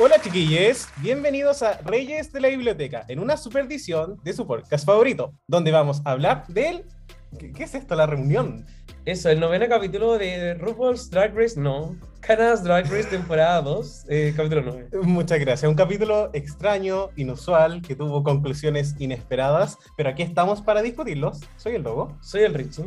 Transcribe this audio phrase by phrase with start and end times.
[0.00, 5.32] Hola chiquillos, bienvenidos a Reyes de la Biblioteca, en una superedición de su podcast favorito,
[5.46, 6.84] donde vamos a hablar del...
[7.38, 7.94] ¿Qué, qué es esto?
[7.94, 8.66] La reunión.
[9.04, 11.96] Eso, el noveno capítulo de RuPaul's Drag Race, no.
[12.20, 14.88] Canada's Drag Race temporada 2, eh, capítulo 9.
[15.02, 15.68] Muchas gracias.
[15.68, 21.40] Un capítulo extraño, inusual, que tuvo conclusiones inesperadas, pero aquí estamos para discutirlos.
[21.56, 22.16] Soy el Lobo.
[22.20, 22.84] Soy el Richie.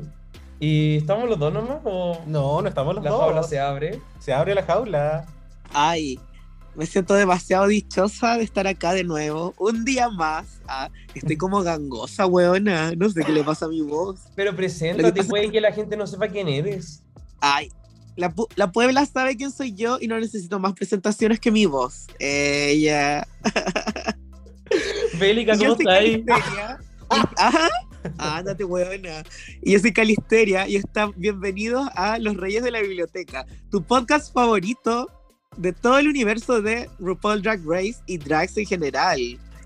[0.59, 1.79] ¿Y estamos los dos nomás?
[1.83, 3.19] ¿O No, no estamos los la dos.
[3.21, 4.01] jaula se abre?
[4.19, 5.25] Se abre la jaula.
[5.73, 6.19] Ay,
[6.77, 9.55] me siento demasiado dichosa de estar acá de nuevo.
[9.57, 10.59] Un día más.
[10.67, 12.91] Ah, estoy como gangosa, weona.
[12.95, 14.19] No sé qué le pasa a mi voz.
[14.35, 17.03] Pero preséntate, que puede que la gente no sepa quién eres.
[17.41, 17.69] Ay,
[18.15, 21.65] la, pu- la Puebla sabe quién soy yo y no necesito más presentaciones que mi
[21.65, 22.05] voz.
[22.19, 23.27] Ella.
[25.19, 26.77] Bélica, ¿cómo estás
[27.37, 27.69] Ajá.
[28.19, 29.23] Ándate, weona.
[29.63, 34.31] Y yo soy Calisteria y están bienvenidos a Los Reyes de la Biblioteca, tu podcast
[34.33, 35.07] favorito
[35.57, 39.19] de todo el universo de RuPaul Drag Race y drags en general.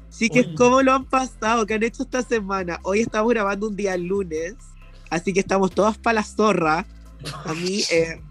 [0.10, 0.56] Así que, Oye.
[0.56, 1.66] ¿cómo lo han pasado?
[1.66, 2.80] ¿Qué han hecho esta semana?
[2.84, 4.56] Hoy estamos grabando un día lunes,
[5.10, 6.86] así que estamos todas para la zorra.
[7.46, 8.22] A mí, eh.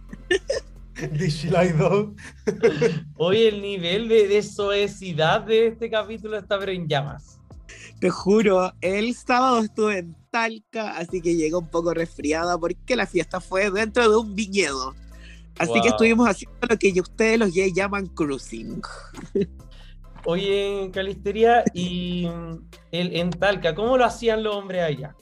[3.17, 7.39] Hoy el nivel de, de soecidad de este capítulo está pero en llamas.
[8.01, 13.07] te juro, el sábado estuve en Talca, así que llegué un poco resfriada porque la
[13.07, 14.95] fiesta fue dentro de un viñedo.
[15.61, 15.83] Así Wow.
[15.83, 18.81] que estuvimos haciendo lo que ustedes los gays llaman cruising.
[20.25, 22.27] Oye, Calisteria, y
[22.93, 25.15] el, en Talca, ¿cómo lo hacían los hombres allá?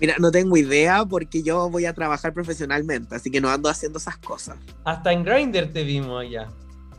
[0.00, 3.98] Mira, no tengo idea porque yo voy a trabajar profesionalmente, así que no ando haciendo
[3.98, 4.56] esas cosas.
[4.84, 6.48] Hasta en Grindr te vimos allá.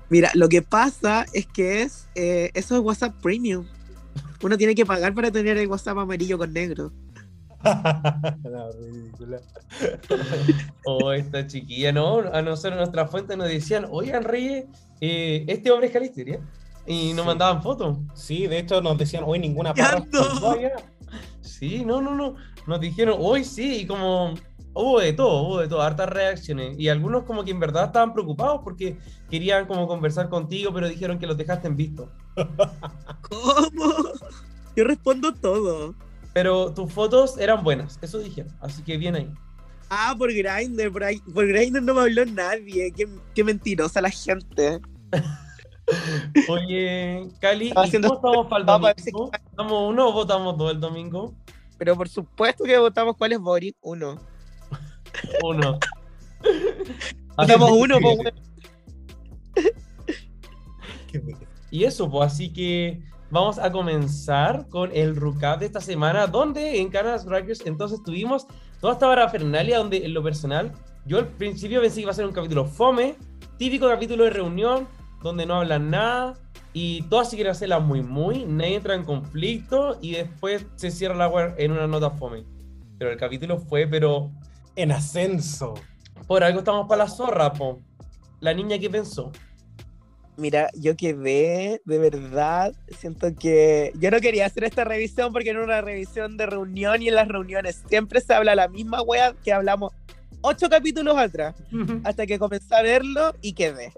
[0.09, 3.66] Mira, lo que pasa es que es eh, eso es WhatsApp Premium.
[4.41, 6.94] Uno tiene que pagar para tener el WhatsApp amarillo con negro.
[7.63, 9.39] No, ridícula.
[10.85, 12.19] O esta chiquilla, ¿no?
[12.31, 14.66] A nosotros nuestras fuentes nos decían, oigan, Reyes,
[15.01, 16.39] eh, este hombre es Calisteria.
[16.88, 17.27] Y nos Sí.
[17.27, 17.97] mandaban fotos.
[18.13, 20.03] Sí, de hecho nos decían hoy ninguna parra.
[21.41, 22.35] Sí, no, no, no.
[22.67, 24.35] Nos dijeron, hoy sí, y como
[24.73, 26.77] hubo de todo, hubo de todo, hartas reacciones.
[26.77, 28.97] Y algunos como que en verdad estaban preocupados porque
[29.31, 32.11] querían como conversar contigo, pero dijeron que los dejaste en visto.
[33.22, 33.93] ¿Cómo?
[34.75, 35.95] Yo respondo todo.
[36.35, 38.53] Pero tus fotos eran buenas, eso dijeron.
[38.59, 39.31] Así que bien ahí.
[39.90, 42.91] Ah, por Grindr, por, ahí- por Grindr no me habló nadie.
[42.91, 44.81] Qué, qué mentirosa la gente.
[46.50, 49.31] Oye, Cali, Estaba ¿y haciendo- cómo estamos para el domingo?
[49.51, 51.34] ¿Votamos uno o votamos dos el domingo?
[51.78, 53.78] Pero por supuesto que votamos cuál es Boric.
[53.81, 54.19] Uno.
[55.41, 55.79] Uno.
[57.38, 58.17] Votamos uno, bien.
[61.72, 63.02] Y eso, pues así que
[63.35, 68.47] vamos a comenzar con el recap de esta semana, donde en Canas Rackers entonces tuvimos
[68.79, 70.72] toda esta parafernalia donde en lo personal,
[71.06, 73.18] yo al principio pensé que iba a ser un capítulo fome,
[73.57, 74.88] típico capítulo de reunión,
[75.22, 76.35] donde no hablan nada
[76.72, 81.16] y todas se quieren hacerla muy muy, nadie entra en conflicto y después se cierra
[81.16, 82.46] la web en una nota fome.
[82.97, 84.31] Pero el capítulo fue, pero
[84.78, 85.73] En ascenso.
[86.25, 87.81] por algo estamos para la zorra, po.
[88.40, 89.34] La niña que pensó.
[90.38, 95.63] Mira, yo quedé, de verdad, siento que yo no quería hacer esta revisión porque era
[95.63, 99.53] una revisión de reunión y en las reuniones siempre se habla la misma wea que
[99.53, 99.94] hablamos
[100.41, 101.56] ocho capítulos atrás,
[102.03, 103.94] hasta que comencé a verlo y quedé.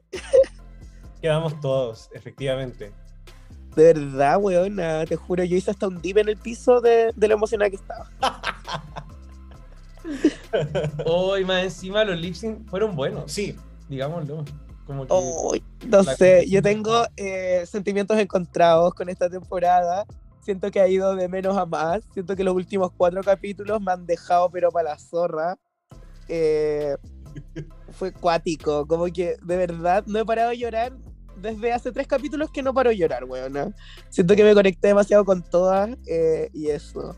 [1.21, 2.91] Quedamos todos, efectivamente.
[3.75, 7.27] De verdad, weona, te juro, yo hice hasta un dip en el piso de, de
[7.27, 8.09] lo emocionada que estaba.
[11.05, 13.55] Hoy más encima los lip sync fueron buenos, Sí,
[13.89, 14.45] digámoslo.
[14.87, 20.05] Como que Ay, no sé, yo tengo eh, sentimientos encontrados con esta temporada.
[20.41, 22.05] Siento que ha ido de menos a más.
[22.13, 25.57] Siento que los últimos cuatro capítulos me han dejado, pero para la zorra.
[26.29, 26.95] Eh,
[27.91, 28.87] fue cuático.
[28.87, 30.93] Como que de verdad no he parado de llorar
[31.35, 33.75] desde hace tres capítulos que no paro de llorar, weona.
[34.09, 37.13] Siento que me conecté demasiado con todas eh, y eso.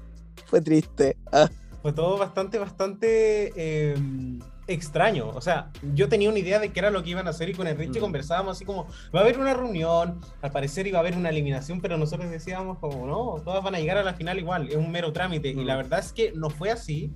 [0.48, 1.16] Fue triste.
[1.31, 1.50] Ah,
[1.81, 3.95] fue todo bastante, bastante eh,
[4.69, 5.30] extraño.
[5.30, 7.54] O sea, yo tenía una idea de qué era lo que iban a hacer y
[7.54, 8.01] con el Richie Mm.
[8.04, 11.81] conversábamos así como, va a haber una reunión, al parecer iba a haber una eliminación,
[11.81, 14.92] pero nosotros decíamos como, no, todas van a llegar a la final igual, es un
[14.92, 15.50] mero trámite.
[15.50, 15.66] Y Mm.
[15.66, 17.12] la verdad es que no fue así.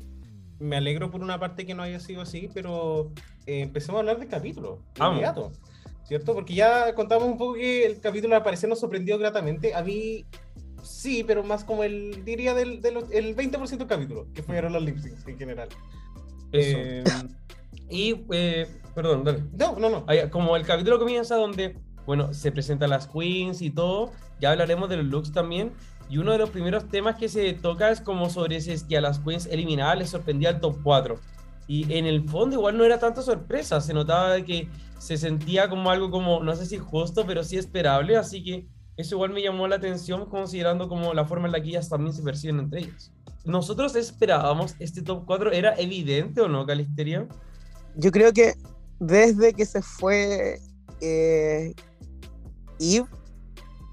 [0.59, 3.11] Me alegro por una parte que no haya sido así, pero
[3.45, 5.51] eh, empecemos a hablar del capítulo, inmediato.
[6.05, 6.33] ¿Cierto?
[6.33, 9.73] Porque ya contamos un poco que el capítulo al parecer nos sorprendió gratamente.
[9.73, 10.25] A mí
[10.83, 14.73] sí, pero más como el, diría, del, de los- el 20% del capítulo, que fueron
[14.73, 14.97] los lip
[15.27, 15.69] en general.
[16.51, 16.77] Eso.
[16.77, 17.03] Eh,
[17.93, 19.43] Y, eh, perdón, dale.
[19.53, 20.05] no, no, no.
[20.31, 24.11] Como el capítulo comienza donde, bueno, se presentan las queens y todo,
[24.41, 25.71] ya hablaremos de los looks también.
[26.09, 28.97] Y uno de los primeros temas que se toca es como sobre si es que
[28.97, 31.19] a las queens eliminadas les sorprendía el top 4.
[31.67, 34.67] Y en el fondo igual no era tanta sorpresa, se notaba que
[34.97, 38.67] se sentía como algo como, no sé si justo, pero sí esperable, así que
[38.97, 42.13] eso igual me llamó la atención considerando como la forma en la que ellas también
[42.13, 43.13] se perciben entre ellas.
[43.45, 47.27] Nosotros esperábamos este top 4, ¿era evidente o no, Calisteria?
[47.95, 48.55] Yo creo que
[48.99, 50.59] desde que se fue
[51.01, 51.73] eh,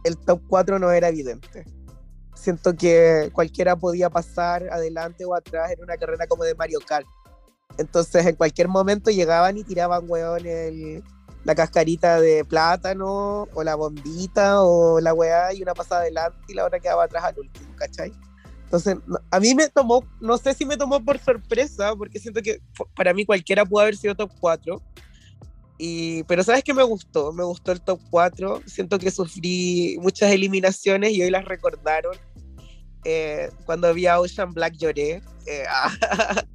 [0.05, 1.64] el top 4 no era evidente.
[2.35, 7.06] Siento que cualquiera podía pasar adelante o atrás en una carrera como de Mario Kart.
[7.76, 11.02] Entonces, en cualquier momento llegaban y tiraban, weón, el-
[11.44, 16.55] la cascarita de plátano, o la bombita, o la weá, y una pasada adelante y
[16.55, 18.12] la otra quedaba atrás al último, ¿cachai?
[18.71, 18.99] Entonces,
[19.33, 22.61] a mí me tomó, no sé si me tomó por sorpresa, porque siento que
[22.95, 24.81] para mí cualquiera pudo haber sido top 4.
[25.77, 28.63] Y, pero sabes que me gustó, me gustó el top 4.
[28.67, 32.17] Siento que sufrí muchas eliminaciones y hoy las recordaron.
[33.05, 35.21] Eh, cuando vi a Ocean Black lloré.
[35.49, 35.65] Eh,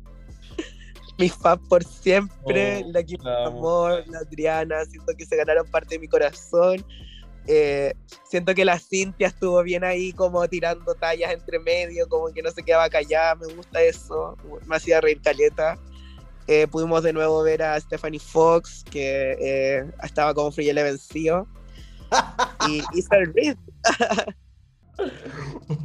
[1.17, 3.19] mis fans por siempre, Oh, la Kim.
[3.27, 6.85] Amor, la Adriana, siento que se ganaron parte de mi corazón.
[7.47, 7.93] Eh,
[8.23, 12.51] siento que la Cintia estuvo bien ahí como tirando tallas entre medio, como que no
[12.51, 15.77] se quedaba callada, me gusta eso, me hacía reír caleta.
[16.47, 21.47] Eh, pudimos de nuevo ver a Stephanie Fox, que eh, estaba como Free vencido.
[22.67, 23.57] y Isabel Reed.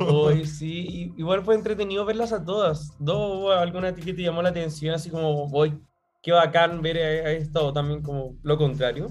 [0.00, 2.92] Hoy sí, y- igual fue entretenido verlas a todas.
[2.98, 4.94] ¿Dos alguna que te llamó la atención?
[4.94, 5.78] Así como, hoy
[6.22, 9.10] qué bacán ver a, a esto, también como lo contrario.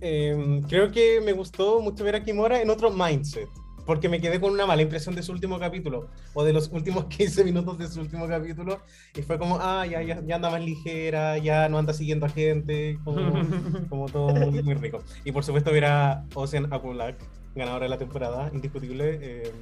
[0.00, 3.48] Eh, creo que me gustó mucho ver a Kimora en otro mindset,
[3.86, 7.04] porque me quedé con una mala impresión de su último capítulo, o de los últimos
[7.08, 8.80] 15 minutos de su último capítulo,
[9.16, 12.28] y fue como, ah, ya, ya, ya anda más ligera, ya no anda siguiendo a
[12.28, 13.16] gente, como,
[13.88, 15.02] como todo muy, muy rico.
[15.24, 17.16] Y por supuesto ver a Ocean Apulak,
[17.54, 19.52] ganadora de la temporada, indiscutible, eh,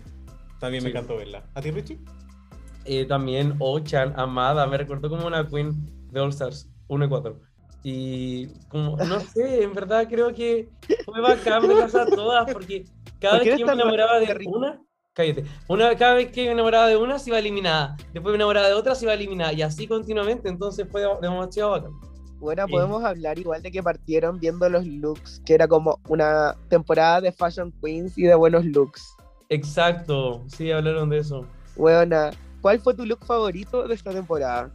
[0.58, 0.96] también me Sí.
[0.96, 1.44] encantó verla.
[1.54, 1.98] ¿A ti, Richie?
[2.86, 5.74] Eh, también Ochan, Amada, me recordó como una queen
[6.10, 7.40] de All Stars 1 y 4.
[7.86, 10.70] Y como, no sé, en verdad creo que
[11.04, 12.86] fue bacán verlas a todas, porque
[13.20, 14.82] cada ¿Por qué vez que eres me enamoraba de una,
[15.12, 18.68] cállate, una, cada vez que me enamoraba de una se iba eliminada, después me enamoraba
[18.68, 21.92] de otra se iba eliminada, y así continuamente, entonces fue demasiado bacán.
[22.40, 22.72] Bueno, Sí.
[22.72, 27.32] podemos hablar igual de que partieron viendo los looks, que era como una temporada de
[27.32, 29.14] Fashion Queens y de buenos looks.
[29.50, 31.46] Exacto, sí, hablaron de eso.
[31.76, 32.30] Buena,
[32.62, 34.70] ¿cuál fue tu look favorito de esta temporada?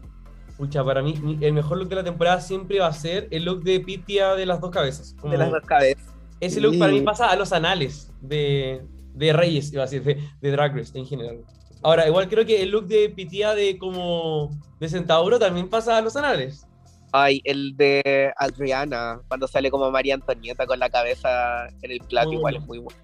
[0.59, 3.63] Pucha, para mí el mejor look de la temporada siempre va a ser el look
[3.63, 5.15] de Pitia de las dos cabezas.
[5.23, 6.03] De las dos cabezas.
[6.41, 7.05] Ese look para mí Sí.
[7.05, 8.81] pasa a los anales de,
[9.13, 11.39] de Reyes, iba a decir, de, de Drag Race en general.
[11.81, 14.49] Ahora, igual creo que el look de Pitia de como
[14.81, 16.67] de Centauro también pasa a los anales.
[17.13, 22.27] Ay, el de Adriana, cuando sale como María Antonieta con la cabeza en el plato,
[22.27, 22.63] Muy igual bueno.
[22.63, 22.99] es muy bueno.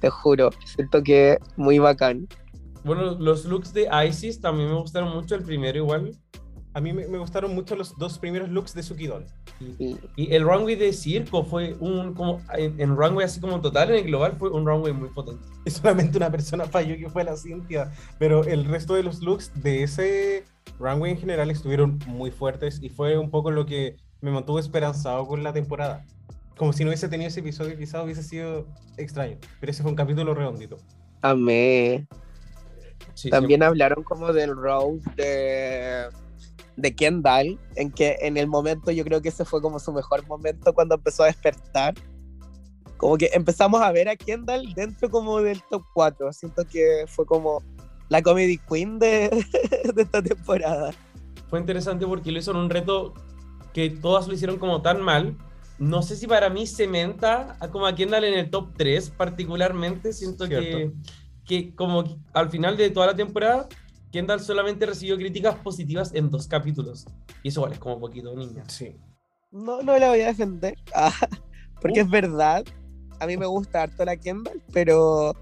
[0.00, 2.26] Te juro, siento que muy bacán.
[2.84, 6.12] Bueno, los looks de Isis también me gustaron mucho, el primero igual.
[6.74, 9.26] A mí me, me gustaron mucho los dos primeros looks de Suki Doll.
[9.78, 13.90] Y- Y el runway de circo fue un, como, en, en runway así como total,
[13.90, 15.44] en el global fue un runway muy potente.
[15.66, 17.92] Y solamente una persona falló que fue la Cintia.
[18.18, 20.44] Pero el resto de los looks de ese
[20.78, 25.26] runway en general estuvieron muy fuertes y fue un poco lo que me mantuvo esperanzado
[25.26, 26.06] con la temporada.
[26.56, 28.66] Como si no hubiese tenido ese episodio, quizás hubiese sido
[28.96, 29.36] extraño.
[29.60, 30.78] Pero ese fue un capítulo redondito.
[31.20, 32.06] Amé.
[33.14, 36.08] Sí, También hablaron como del Rose de,
[36.76, 40.26] de Kendall, en que en el momento yo creo que ese fue como su mejor
[40.26, 41.94] momento cuando empezó a despertar.
[42.96, 46.32] Como que empezamos a ver a Kendall dentro como del top 4.
[46.32, 47.62] Siento que fue como
[48.08, 49.28] la comedy queen de,
[49.94, 50.92] de esta temporada.
[51.48, 53.14] fue interesante porque lo hizo en un reto
[53.72, 55.36] que todas lo hicieron como tan mal.
[55.78, 60.12] No sé si para mí cementa a como a Kendall en el top 3 particularmente.
[60.12, 60.76] Siento Cierto.
[60.76, 60.92] que
[61.76, 63.68] como que al final de toda la temporada,
[64.10, 67.06] Kendall solamente recibió críticas positivas en dos capítulos.
[67.42, 68.64] Y eso igual es como poquito, niña.
[68.68, 68.96] Sí.
[69.50, 71.12] No, no la voy a defender, ah,
[71.80, 72.04] porque Uh.
[72.04, 72.64] es verdad.
[73.20, 75.34] A mí me gusta harto la Kendall, pero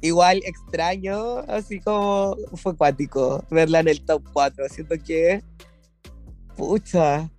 [0.00, 4.68] igual extraño, así como fue cuático verla en el top 4.
[4.70, 5.42] Siento que,
[6.56, 7.30] pucha,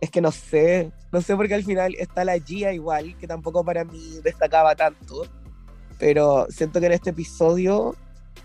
[0.00, 3.64] es que no sé, no sé porque al final está la Gia igual, que tampoco
[3.64, 5.26] para mí destacaba tanto,
[6.02, 7.94] pero siento que en este episodio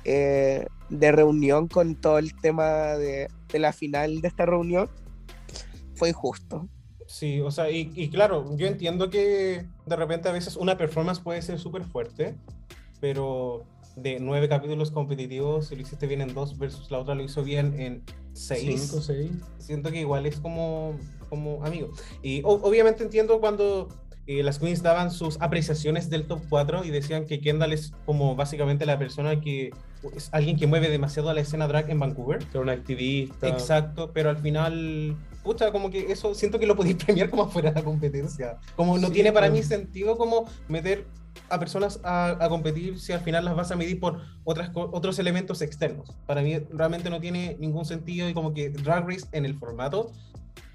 [0.04, 4.88] eh, de reunión con todo el tema de, de la final de esta reunión,
[5.96, 6.70] fue injusto.
[7.08, 11.20] Sí, o sea, y, y claro, yo entiendo que de repente a veces una performance
[11.20, 12.36] puede ser súper fuerte,
[13.02, 17.24] pero de nueve capítulos competitivos, si lo hiciste bien en dos versus la otra lo
[17.24, 18.82] hizo bien en seis.
[18.88, 19.32] Cinco, seis.
[19.58, 20.96] Siento que igual es como,
[21.28, 21.90] como amigo.
[22.22, 23.88] Y o- obviamente entiendo cuando
[24.28, 28.36] eh, las queens daban sus apreciaciones del top 4 y decían que Kendall es como
[28.36, 29.72] básicamente la persona que
[30.16, 32.40] es alguien que mueve demasiado a la escena drag en Vancouver.
[32.40, 33.48] Que era un activista.
[33.48, 37.72] Exacto, pero al final, pucha, como que eso siento que lo podéis premiar como fuera
[37.72, 38.58] de la competencia.
[38.76, 39.60] Como no Sí, tiene para pues.
[39.62, 41.06] mí sentido como meter
[41.50, 45.20] a personas a, a competir si al final las vas a medir por otras, otros
[45.20, 46.10] elementos externos.
[46.26, 50.12] Para mí realmente no tiene ningún sentido y como que Drag Race en el formato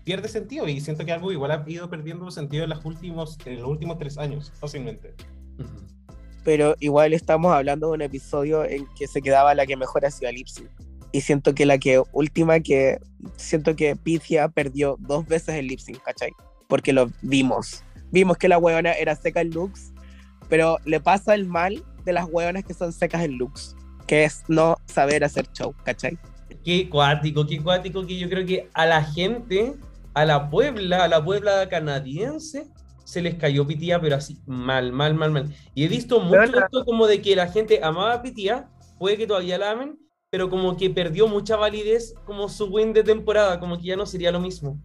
[0.04, 3.60] pierde sentido y siento que algo igual ha ido perdiendo sentido en, los últimos, en
[3.60, 5.14] los últimos tres años, fácilmente.
[6.44, 10.32] Pero igual estamos hablando de un episodio en que se quedaba la que mejor hacía
[10.32, 10.68] lip sync.
[11.12, 12.98] Y siento que la que última que
[13.36, 16.32] siento que Pythia perdió dos veces el lip sync, ¿cachai?
[16.68, 17.84] Porque lo vimos.
[18.10, 19.92] Vimos que la huevona era seca en looks,
[20.48, 24.42] pero le pasa el mal de las huevonas que son secas en looks, que es
[24.48, 26.18] no saber hacer show, ¿cachai?
[26.64, 29.74] Qué cuático, qué cuático que yo creo que a la gente,
[30.14, 32.68] a la Puebla, a la Puebla canadiense,
[33.04, 35.54] se les cayó Pitía, pero así mal, mal, mal, mal.
[35.74, 39.26] Y he visto mucho esto como de que la gente amaba a Pitía, puede que
[39.26, 39.98] todavía la amen,
[40.30, 44.06] pero como que perdió mucha validez como su win de temporada, como que ya no
[44.06, 44.80] sería lo mismo.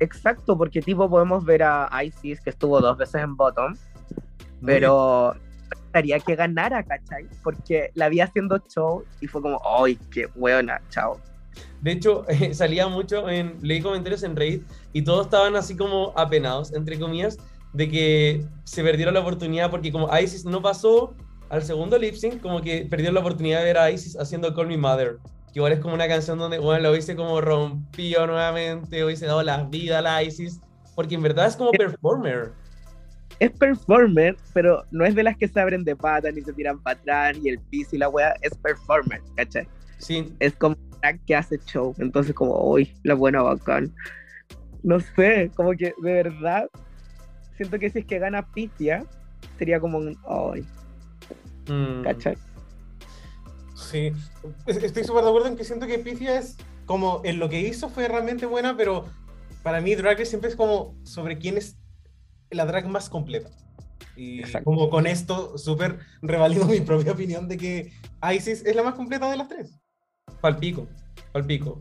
[0.00, 3.74] Exacto, porque tipo podemos ver a Isis que estuvo dos veces en bottom,
[4.64, 5.34] pero
[5.90, 7.26] gustaría que ganara, ¿cachai?
[7.42, 10.80] Porque la vi haciendo show y fue como, ¡ay, qué buena!
[10.88, 11.20] Chao.
[11.82, 13.56] De hecho, eh, salía mucho en.
[13.62, 17.38] Leí comentarios en Reddit y todos estaban así como apenados, entre comillas,
[17.72, 21.14] de que se perdieron la oportunidad porque, como Isis no pasó
[21.48, 24.68] al segundo lip sync, como que perdieron la oportunidad de ver a Isis haciendo Call
[24.68, 25.18] Me Mother.
[25.52, 29.42] Que igual es como una canción donde, bueno, lo hubiese como rompido nuevamente, hubiese dado
[29.42, 30.60] la vida a la Isis,
[30.94, 32.52] porque en verdad es como performer.
[33.40, 36.78] Es performer, pero no es de las que se abren de patas ni se tiran
[36.80, 39.66] para atrás y el piso y la wea, es performer, ¿cachai?
[39.98, 43.94] Sí, Es como una que hace show, entonces como, uy, la buena bacán.
[44.82, 46.68] No sé, como que de verdad,
[47.56, 49.04] siento que si es que gana Pitia,
[49.58, 50.66] sería como un, ay,
[51.68, 52.36] mm, ¿cachai?
[53.74, 54.12] Sí,
[54.66, 57.60] Es- estoy súper de acuerdo en que siento que Pythia es como en lo que
[57.60, 59.06] hizo fue realmente buena, pero
[59.62, 61.76] para mí Drag Race siempre es como sobre quién es
[62.50, 63.50] la drag más completa.
[64.16, 64.64] Y Exacto.
[64.64, 67.92] como con esto súper revalido mi propia opinión de que
[68.34, 69.78] Isis es la más completa de las tres.
[70.40, 70.86] Palpico,
[71.32, 71.78] palpico.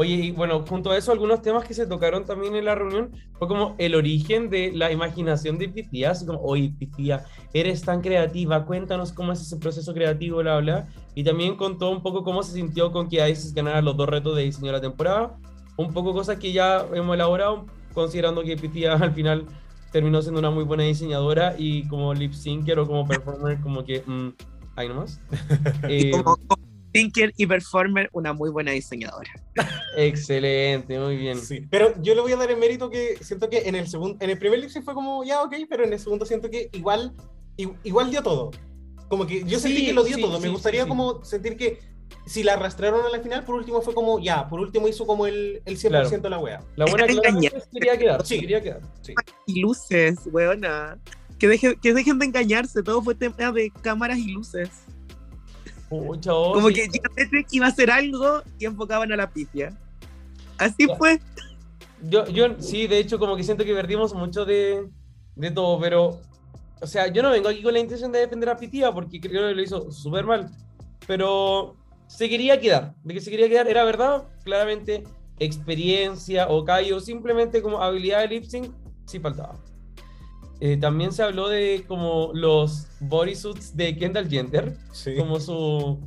[0.00, 3.10] Oye, y bueno, junto a eso, algunos temas que se tocaron también en la reunión
[3.38, 8.00] fue como el origen de la imaginación de Pitía, así como, oye, Pitía, eres tan
[8.00, 10.88] creativa, cuéntanos cómo es ese proceso creativo, bla, bla.
[11.14, 14.34] Y también contó un poco cómo se sintió con que Isis ganara los dos retos
[14.36, 15.36] de diseño de la temporada.
[15.76, 19.44] Un poco cosas que ya hemos elaborado, considerando que Pitía al final
[19.92, 24.02] terminó siendo una muy buena diseñadora y como lip syncer o como performer, como que,
[24.06, 24.28] mm,
[24.76, 25.20] ahí nomás.
[25.90, 26.36] Eh, como
[26.92, 29.30] thinker y performer, una muy buena diseñadora.
[29.96, 31.38] excelente, muy bien.
[31.38, 34.16] Sí, pero yo le voy a dar el mérito que siento que en el segundo,
[34.20, 36.68] en el primer lip sync fue como ya ok, pero en el segundo siento que
[36.72, 37.12] igual,
[37.84, 38.50] igual dio todo.
[39.08, 40.36] Como que yo sentí Sí, que lo dio sí, todo.
[40.36, 40.88] sí, Me gustaría sí, sí.
[40.88, 41.78] como sentir que
[42.26, 45.26] si la arrastraron a la final, por último fue como ya, por último hizo como
[45.26, 46.62] el, el 100% de la wea.
[46.76, 47.14] La buena se
[47.72, 48.40] quería quedar, Sí.
[48.40, 48.80] quería quedar.
[49.02, 49.14] Sí.
[49.46, 50.98] Y luces, weona.
[51.38, 54.68] Que, deje- que dejen de engañarse, todo fue tema de cámaras y luces.
[55.90, 56.74] Pucha, oh, Como sí.
[56.74, 59.76] que yo pensé que iba a hacer algo y enfocaban a la pifia.
[60.56, 60.96] Así Ya.
[60.96, 61.20] fue.
[62.02, 64.88] Yo, yo sí, de hecho, como que siento que perdimos mucho de,
[65.36, 66.20] de todo, pero,
[66.80, 69.48] o sea, yo no vengo aquí con la intención de defender a Pitía porque creo
[69.48, 70.48] que lo hizo súper mal,
[71.06, 75.04] pero se quería quedar, de que se quería quedar, era verdad, claramente
[75.38, 78.72] experiencia o callo, simplemente como habilidad de lip sync,
[79.06, 79.58] sí faltaba.
[80.60, 85.14] Eh, también se habló de como los bodysuits de Kendall Jenner, Sí.
[85.16, 85.98] como su...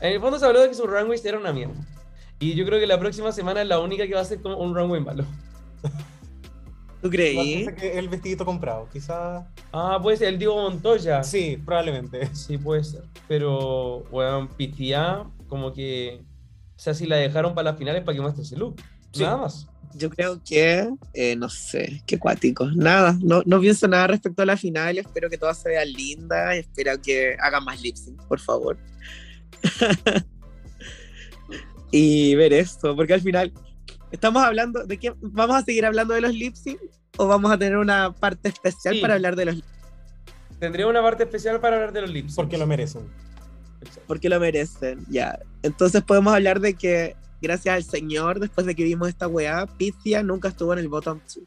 [0.00, 1.74] En el fondo se habló de que su runway era una mierda.
[2.40, 4.56] Y yo creo que la próxima semana es la única que va a ser como
[4.56, 5.24] un runway malo.
[7.02, 7.66] ¿Tú creí?
[7.78, 9.48] que el vestidito comprado, quizá.
[9.72, 11.22] Ah, pues el Diego Montoya.
[11.22, 12.34] Sí, probablemente.
[12.34, 13.04] Sí, puede ser.
[13.28, 16.22] Pero, bueno, Pitía, como que.
[16.76, 18.76] O sea, si la dejaron para las finales para que muestre ese look.
[19.18, 19.24] Sí.
[19.24, 19.68] Nada más.
[19.94, 22.76] Yo creo que, eh, no sé, qué cuáticos.
[22.76, 24.98] Nada, no, no pienso nada respecto a la final.
[24.98, 26.56] Espero que todas se vean lindas.
[26.56, 28.76] y Espero que hagan más lip sync, por favor.
[31.90, 33.52] y ver esto, porque al final
[34.10, 35.14] estamos hablando de qué.
[35.20, 36.78] ¿Vamos a seguir hablando de los lip sync
[37.16, 39.00] o vamos a tener una parte especial Sí.
[39.00, 39.64] para hablar de los lip
[40.60, 42.34] Tendría una parte especial para hablar de los lips.
[42.34, 43.02] Porque lo merecen.
[44.08, 45.38] porque lo merecen, ya.
[45.62, 50.22] Entonces podemos hablar de que, gracias al Señor, después de que vimos esta weá, Pizia
[50.22, 51.42] nunca estuvo en el bottom two.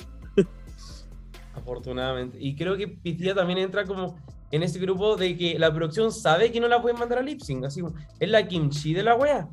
[1.53, 2.37] Afortunadamente.
[2.39, 4.17] Y creo que Pitía también entra como
[4.51, 7.41] en ese grupo de que la producción sabe que no la pueden mandar a lip
[7.41, 7.65] sync.
[7.65, 7.81] Así
[8.19, 9.47] es la kimchi de la wea.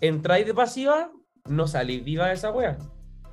[0.00, 1.10] Entráis de pasiva,
[1.48, 2.78] no salís viva de esa wea.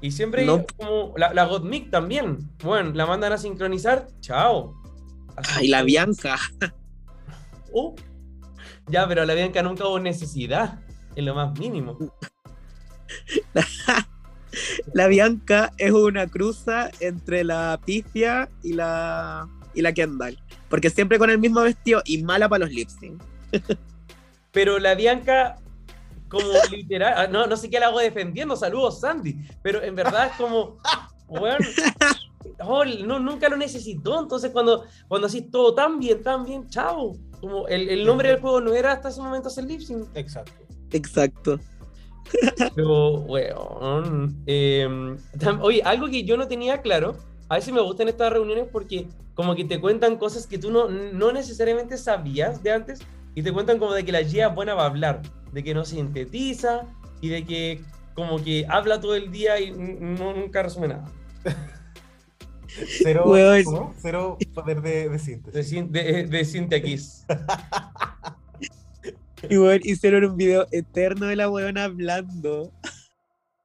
[0.01, 0.65] Y siempre No.
[0.77, 2.37] como la, la Gottmik también.
[2.63, 4.73] Bueno, la mandan a sincronizar, chao.
[5.35, 6.37] Así Ay, la Bianca.
[7.71, 7.95] Uh.
[8.87, 10.79] Ya, pero la Bianca nunca hubo necesidad,
[11.15, 11.97] en lo más mínimo.
[14.93, 20.39] La Bianca es una cruza entre la Pifia y la, y la Kendall.
[20.69, 23.21] Porque siempre con el mismo vestido y mala para los lip sync.
[24.51, 25.57] Pero la Bianca,
[26.27, 30.27] como literal, ah, no, no sé qué la hago defendiendo, saludos Sandy, pero en verdad
[30.31, 30.77] es como,
[31.27, 31.57] bueno,
[32.61, 37.15] oh, no, nunca lo necesitó, entonces cuando, cuando así todo tan bien, tan bien, chao.
[37.39, 40.07] Como el, el nombre del juego no era hasta ese momento hacer lip sync.
[40.15, 40.53] Exacto.
[40.91, 41.59] Exacto.
[42.75, 44.43] Pero, weón.
[45.37, 47.15] tam- oye, algo que yo no tenía claro,
[47.49, 50.87] a veces me gustan estas reuniones porque como que te cuentan cosas que tú no,
[50.89, 52.99] no necesariamente sabías de antes
[53.35, 55.21] y te cuentan como de que la Gia es buena para hablar,
[55.51, 56.83] de que no sintetiza
[57.21, 57.81] y de que
[58.15, 61.05] como que habla todo el día y no, nunca resume nada.
[63.01, 63.23] Cero.
[64.01, 65.91] Cero poder de, de De, síntesis.
[65.91, 67.25] de, de sintequis.
[69.47, 72.71] Y bueno, hicieron un video eterno de la weona hablando.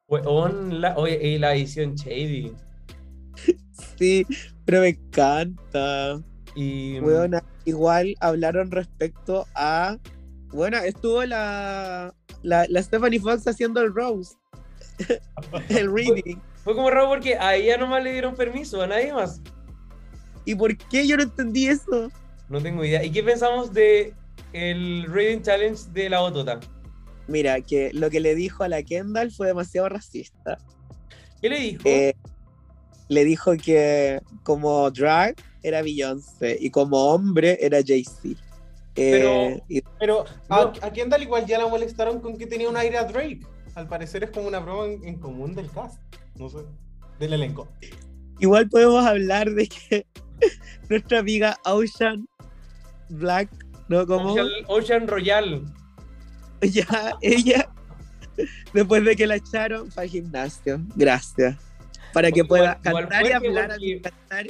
[0.09, 2.53] Weón, la, oye, y la edición Shady.
[3.99, 4.27] Sí,
[4.65, 6.21] pero me encanta.
[6.55, 9.99] Y, Weona, igual hablaron respecto a.
[10.53, 14.37] Bueno, estuvo la, la, la Stephanie Fox haciendo el Rose.
[15.71, 16.39] el reading.
[16.63, 19.41] Fue como raro porque a ella nomás le dieron permiso, a nadie más.
[20.45, 22.11] ¿Y por qué yo no entendí eso?
[22.49, 23.05] No tengo idea.
[23.05, 24.15] ¿Y qué pensamos de
[24.55, 26.61] el Reading Challenge de la Otota?
[27.27, 30.59] Mira, que lo que le dijo a la Kendall fue demasiado racista.
[31.43, 31.83] ¿Qué le dijo?
[31.85, 32.15] Eh,
[33.09, 38.41] le dijo que como drag era Beyoncé y como hombre era Jay-Z.
[38.97, 40.73] Eh, y- Pero a, No.
[40.83, 43.41] a Kendall igual ya la molestaron con que tenía un aire a Drake.
[43.75, 45.99] Al parecer es como una broma en, en común del cast.
[46.37, 46.59] No sé.
[47.19, 47.69] Del elenco.
[48.41, 50.07] igual podemos hablar de que
[50.91, 52.27] nuestra amiga Ocean
[53.09, 53.49] Black,
[53.89, 54.07] ¿no?
[54.07, 55.65] Como Ocean, Ocean Royal.
[56.63, 57.69] ya ella,
[58.73, 60.81] después de que la echaron, fue al gimnasio.
[60.97, 61.57] Gracias.
[62.13, 64.47] Para que pueda igual cantar y hablar, porque- cantar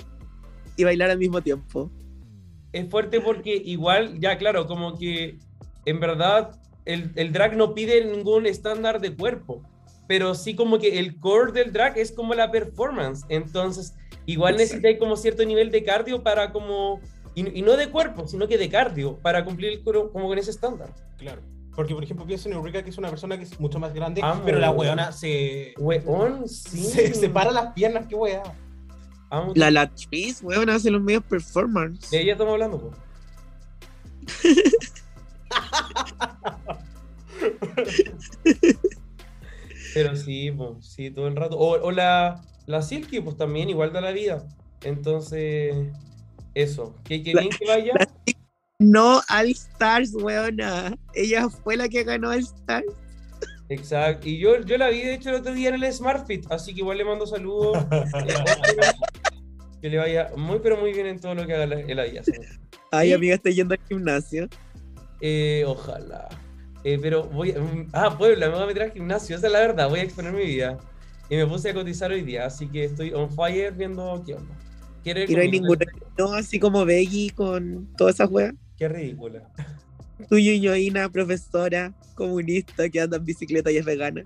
[0.76, 1.90] y bailar al mismo tiempo.
[2.72, 5.38] Es fuerte porque igual, ya claro, como que
[5.86, 9.62] en verdad el, el drag no pide ningún estándar de cuerpo,
[10.08, 13.24] pero sí como que el core del drag es como la performance.
[13.28, 13.94] Entonces,
[14.26, 17.00] igual necesitáis como cierto nivel de cardio para como...
[17.34, 20.50] Y, y no de cuerpo, sino que de cardio, para cumplir el como con ese
[20.50, 20.90] estándar.
[21.18, 21.42] Claro.
[21.74, 24.20] Porque, por ejemplo, pienso en Eureka, que es una persona que es mucho más grande,
[24.22, 24.42] Amo.
[24.44, 26.78] pero la weona se, Weón, sí.
[26.84, 28.42] se separa las piernas, qué wea.
[29.30, 32.10] Amo La Latriz, weón, hace los medios performance.
[32.10, 32.90] De ella estamos hablando, po.
[39.94, 41.56] Pero sí, po, sí, todo el rato.
[41.56, 44.44] O, o la, la Silky, pues también, igual da la vida.
[44.82, 45.74] Entonces,
[46.54, 46.94] eso.
[47.04, 47.92] Que, que La- bien que vaya.
[48.78, 50.96] No All Stars, weona.
[51.14, 52.86] Ella fue la que ganó All Stars.
[53.68, 54.28] Exacto.
[54.28, 56.74] Y yo, yo la vi, de hecho, el otro día en el Smart Fit, así
[56.74, 57.78] que igual le mando saludos.
[59.80, 62.22] Que le vaya muy, pero muy bien en todo lo que haga vida.
[62.24, 62.46] señor.
[62.90, 63.12] Ay, Sí.
[63.14, 64.48] amiga, está yendo al gimnasio.
[65.20, 66.26] Eh, ojalá.
[66.84, 67.58] Eh, pero voy a...
[67.58, 70.04] mm, Ah, Puebla, me voy a meter al gimnasio, esa es la verdad, voy a
[70.04, 70.78] exponer mi vida.
[71.28, 74.54] Y me puse a cotizar hoy día, así que estoy on fire viendo qué onda.
[75.04, 75.78] ¿Quiere ir Y no hay
[76.18, 78.54] no, así como Becky con todas esas weas.
[78.76, 79.48] Qué ridícula.
[80.30, 84.22] Tu ñoñoína, profesora, comunista, que anda en bicicleta y es vegana.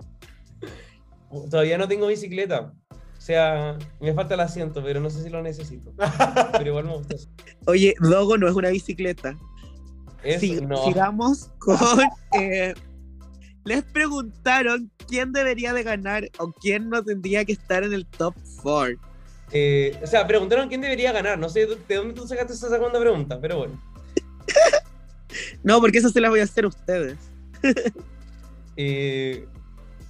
[1.51, 2.73] Todavía no tengo bicicleta.
[2.91, 5.93] O sea, me falta el asiento, pero no sé si lo necesito.
[6.53, 7.15] Pero igual me gusta.
[7.67, 9.37] Oye, Dogo no es una bicicleta.
[10.23, 10.85] Eso, Si- no.
[10.85, 11.77] Sigamos con.
[12.39, 12.73] eh,
[13.65, 18.33] les preguntaron quién debería de ganar o quién no tendría que estar en el top
[18.63, 19.08] 4.
[19.51, 21.37] Eh, o sea, preguntaron quién debería ganar.
[21.39, 23.81] No sé de dónde tú sacaste esa segunda pregunta, pero bueno.
[25.63, 27.17] No, porque eso se las voy a hacer a ustedes.
[28.81, 29.45] Eh,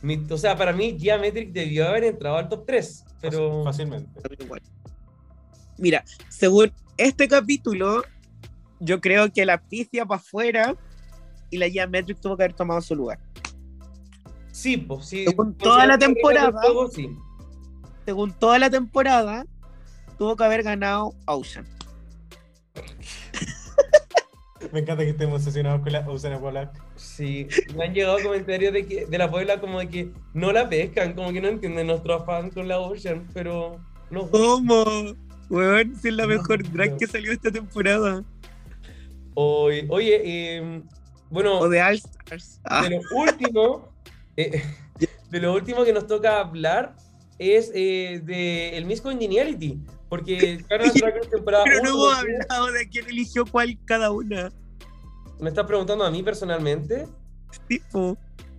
[0.04, 3.64] mi- o sea, para mí, Geometric debió haber entrado al top 3, pero...
[3.64, 4.22] Fácilmente.
[5.80, 8.04] Mira, según este capítulo,
[8.80, 10.76] yo creo que la Picia para afuera
[11.50, 13.18] y la Geometric tuvo que haber tomado su lugar.
[14.52, 15.26] Sí, pues sí.
[15.26, 16.52] Según toda la temporada.
[16.62, 17.10] juego, sí.
[18.10, 19.46] Según toda la temporada,
[20.18, 21.64] tuvo que haber ganado Ocean.
[24.72, 26.72] Me encanta que estemos obsesionados con la Usana Polak.
[26.96, 30.68] Sí, me han llegado comentarios de, que, de la Puebla como de que no la
[30.68, 34.28] pescan, como que no entienden nuestro afán con la Ocean, pero no.
[34.32, 34.86] ¿Cómo?
[35.52, 36.98] Weón, si es la No, mejor drag no.
[36.98, 38.24] que salió esta temporada.
[39.36, 40.82] Oye, oye, em,
[41.30, 42.60] bueno, O de All Stars.
[42.64, 43.94] Ah, de lo último,
[44.36, 44.64] eh,
[45.30, 46.96] de lo último que nos toca hablar
[47.40, 50.64] es eh, de el Miss Congeniality, porque
[51.32, 54.52] temporada pero no hemos hablado de quién eligió cuál cada una.
[55.40, 57.08] me estás preguntando a mí personalmente.
[57.68, 58.18] Tipo.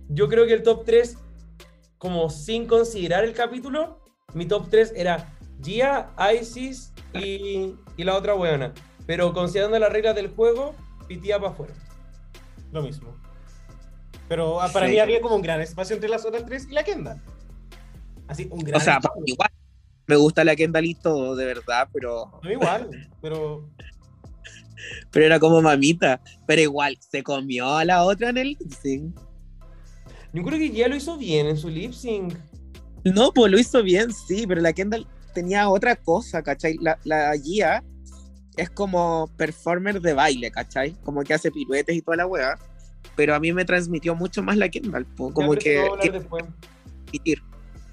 [0.09, 1.17] Yo creo que el top 3,
[1.97, 4.01] como sin considerar el capítulo,
[4.33, 8.73] mi top 3 era Gia, Isis y, y la otra weona.
[9.05, 10.75] Pero considerando las reglas del juego,
[11.07, 11.73] pitía para afuera.
[12.71, 13.15] Lo mismo.
[14.27, 14.93] Pero ah, para Sí.
[14.93, 17.21] mí había como un gran espacio entre las otras tres y la Kendall.
[18.31, 19.49] Así, un gran O sea, igual.
[20.07, 22.89] Me gusta la Kendall y todo, de verdad, pero, No, igual,
[23.21, 23.69] pero
[25.11, 26.21] pero era como mamita.
[26.47, 29.19] Pero igual, se comió a la otra en el lip sync.
[30.33, 32.33] Yo creo que Gia lo hizo bien en su lip sync.
[33.03, 36.77] No, pues lo hizo bien, sí, pero la Kendall tenía otra cosa, ¿cachai?
[36.81, 37.83] La, la Gia
[38.57, 40.91] es como performer de baile, ¿cachai?
[41.03, 42.57] Como que hace piruetes y toda la weá.
[43.15, 45.89] Pero a mí me transmitió mucho más la Kendall, po, como Ya, que,
[47.23, 47.35] que.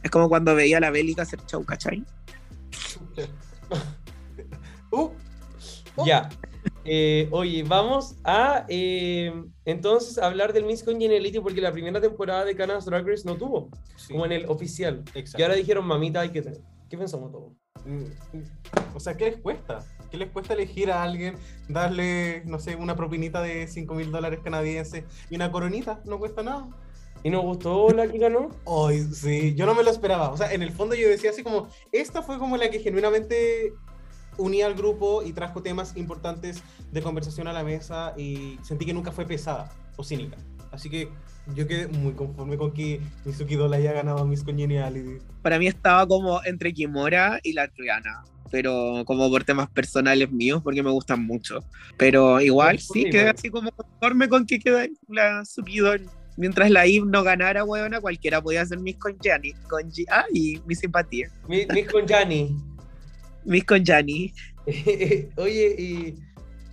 [0.09, 2.03] Es como cuando veía a la Bélica hacer show, ¿cachai?
[4.91, 5.11] Uh,
[5.97, 6.07] Oh.
[6.07, 6.31] Ya.
[6.87, 9.31] Eh, oye, vamos a eh,
[9.67, 13.69] entonces hablar del Miss Congeniality porque la primera temporada de Canas Drag Race no tuvo,
[13.97, 15.03] sí, como en el oficial.
[15.15, 15.41] exacto.
[15.41, 16.63] Y ahora dijeron, mamita, hay que tener.
[16.89, 17.53] ¿Qué pensamos todos?
[17.85, 18.05] Mm,
[18.95, 19.81] O sea, ¿qué les cuesta?
[20.11, 21.37] ¿Qué les cuesta elegir a alguien,
[21.69, 26.01] darle, no sé, una propinita de 5 mil dólares canadienses y una coronita?
[26.07, 26.69] No cuesta nada.
[27.23, 28.51] ¿Y nos gustó la que ganó?
[28.67, 30.31] Ay, sí, yo no me lo esperaba.
[30.31, 33.73] O sea, en el fondo yo decía así como, esta fue como la que genuinamente
[34.37, 38.95] unía al grupo y trajo temas importantes de conversación a la mesa y sentí que
[38.95, 40.39] nunca fue pesada o cínica.
[40.71, 41.09] Así que
[41.55, 45.19] yo quedé muy conforme con que Mizuki Dola haya ganado Miss Congeniality.
[45.43, 48.23] Para mí estaba como entre Kimora y la Triana.
[48.51, 51.61] Pero como por temas personales míos, porque me gustan mucho.
[51.99, 53.35] Pero igual sí, quedé igual.
[53.37, 56.09] así como conforme con que queda la subidón.
[56.39, 59.53] Mientras la IV no ganara, weona, cualquiera podía ser Miss con Gianni.
[59.69, 61.29] Con Gi- ah, y mi simpatía.
[61.49, 62.57] Mi- Miss con Gianni.
[63.45, 64.33] Miss con Gianni.
[65.37, 66.15] Oye, y,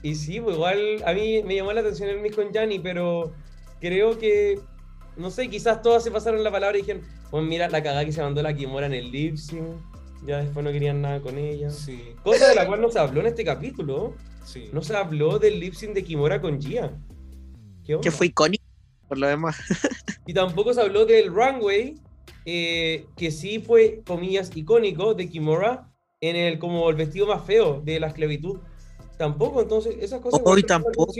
[0.03, 3.33] y sí, pues igual a mí me llamó la atención el Miss con Gianni, pero
[3.81, 4.59] creo que,
[5.17, 7.01] no sé, quizás todas se pasaron la palabra y dijeron,
[7.31, 9.63] pues mira la cagada que se mandó la Kimora en el lip sync,
[10.27, 11.69] ya después no querían nada con ella.
[11.71, 14.69] Sí, Cosa de la cual no se habló en este capítulo, sí.
[14.73, 16.91] no se habló del lip sync de Kimora con Gia.
[17.83, 18.03] ¿Qué onda?
[18.03, 18.63] Que fue icónico,
[19.15, 19.57] por lo demás.
[20.27, 22.01] Y tampoco se habló del runway,
[22.45, 27.79] eh, que sí fue, comillas, icónico de Kimura en el como el vestido más feo
[27.85, 28.57] de la esclavitud.
[29.19, 30.41] Tampoco, entonces, esas cosas.
[30.43, 31.13] Hoy tampoco.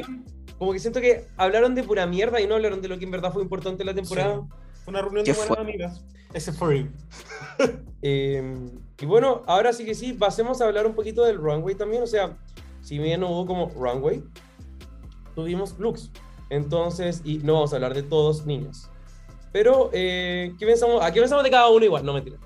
[0.58, 3.12] Como que siento que hablaron de pura mierda y no hablaron de lo que en
[3.12, 4.42] verdad fue importante en la temporada.
[4.88, 5.64] Una reunión ¿Qué de buenas fue?
[5.64, 6.06] amigas.
[6.34, 6.88] Ese fue.
[8.08, 8.70] Eh,
[9.02, 12.04] y bueno, ahora sí que sí, pasemos a hablar un poquito del runway también.
[12.04, 12.38] O sea,
[12.82, 14.24] si bien no hubo como runway,
[15.34, 16.12] tuvimos looks.
[16.50, 18.90] Entonces, y no vamos a hablar de todos niños.
[19.52, 21.02] Pero, eh, ¿qué pensamos?
[21.04, 22.06] ¿A qué pensamos de cada uno igual?
[22.06, 22.38] No, mentira.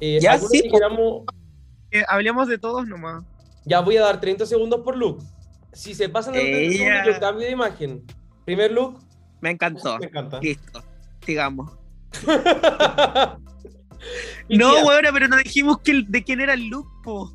[0.00, 1.22] Eh, Ya, sí, que queramos-
[1.90, 3.24] Eh, hablemos de todos nomás.
[3.64, 5.22] ya voy a dar 30 segundos por look.
[5.72, 6.72] Si se pasan los 30 Ella.
[7.02, 8.04] segundos, yo cambio de imagen.
[8.44, 8.98] Primer look.
[9.40, 9.98] Me encantó.
[9.98, 10.40] Me encanta.
[10.40, 10.82] Listo.
[11.24, 11.72] Sigamos.
[14.48, 17.32] No, weona, pero no dijimos que el- de quién era el look, po.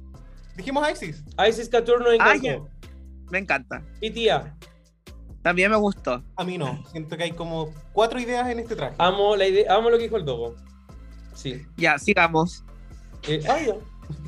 [0.56, 1.24] Dijimos Isis.
[1.50, 2.70] Isis Couture nos Ah, encantó.
[3.30, 3.84] Me encanta.
[4.00, 4.56] Y tía,
[5.42, 6.24] También me gustó.
[6.36, 6.84] A mí no.
[6.92, 8.96] Siento que hay como cuatro ideas en este traje.
[9.00, 10.56] amo, la idea, amo lo que dijo el Dogo.
[11.34, 11.66] Sí.
[11.78, 12.64] Ya, sigamos.
[13.28, 13.76] Eh, ah, ya.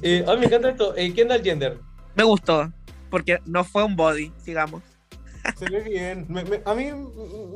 [0.01, 0.95] Eh, me encanta esto.
[0.95, 1.79] Eh, Kendall Gender.
[2.15, 2.71] Me gustó.
[3.09, 4.31] Porque no fue un body.
[4.37, 4.81] Sigamos.
[5.57, 6.25] Se ve bien.
[6.29, 6.89] Me- me- a mí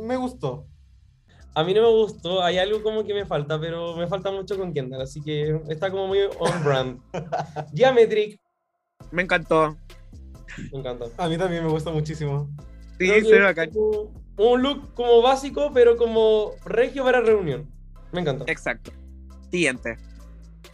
[0.02, 0.65] me gustó.
[1.56, 2.43] A mí no me gustó.
[2.43, 5.02] Hay algo como que me falta, pero me falta mucho con Kendall.
[5.02, 7.00] Así que está como muy on brand.
[7.74, 8.39] Geometric.
[9.12, 9.76] Me encantó.
[10.72, 11.06] Me encanta.
[11.17, 12.50] A mí también me gusta muchísimo.
[12.99, 13.69] Sí, se bacán.
[13.71, 17.69] como Un look como básico, pero como regio para reunión.
[18.12, 18.45] Me encanta.
[18.47, 18.91] Exacto.
[19.51, 19.97] Siguiente.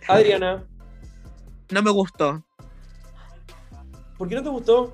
[0.07, 0.65] Adriana,
[1.71, 2.43] No me gustó.
[4.17, 4.93] ¿por qué no te gustó?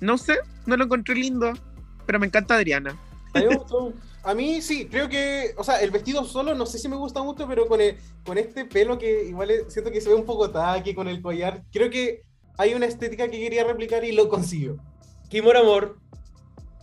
[0.00, 0.36] No sé,
[0.66, 1.52] no lo encontré lindo.
[2.06, 2.96] Pero me encanta Adriana.
[3.34, 3.92] A mí me gustó.
[4.22, 7.22] A mí sí, creo que, o sea, el vestido solo no sé si me gusta
[7.22, 10.24] mucho, pero con, el- con este pelo que igual es- siento que se ve un
[10.24, 12.22] poco tacky con el collar, creo que
[12.58, 14.76] hay una estética que quería replicar y lo consiguió.
[15.28, 15.98] Kimura Amor.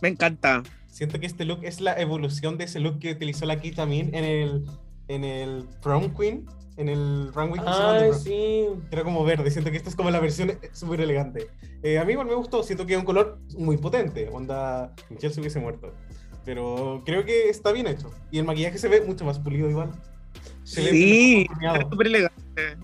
[0.04, 0.62] Me encanta.
[0.86, 4.14] Siento que este look es la evolución de ese look que utilizó la Kita Min
[4.14, 4.66] en el,
[5.08, 6.44] en el Prom Queen,
[6.76, 8.66] en el runway Ay, sí.
[8.90, 11.46] Era como verde, siento que esta es como la versión súper elegante.
[11.82, 15.32] Eh, a mí igual me gustó, siento que es un color muy potente, onda, Michelle
[15.32, 15.94] se hubiese muerto.
[16.44, 18.10] Pero creo que está bien hecho.
[18.30, 19.90] Y el maquillaje se ve mucho más pulido igual.
[20.64, 21.46] Se Sí,
[21.90, 22.76] súper elegante.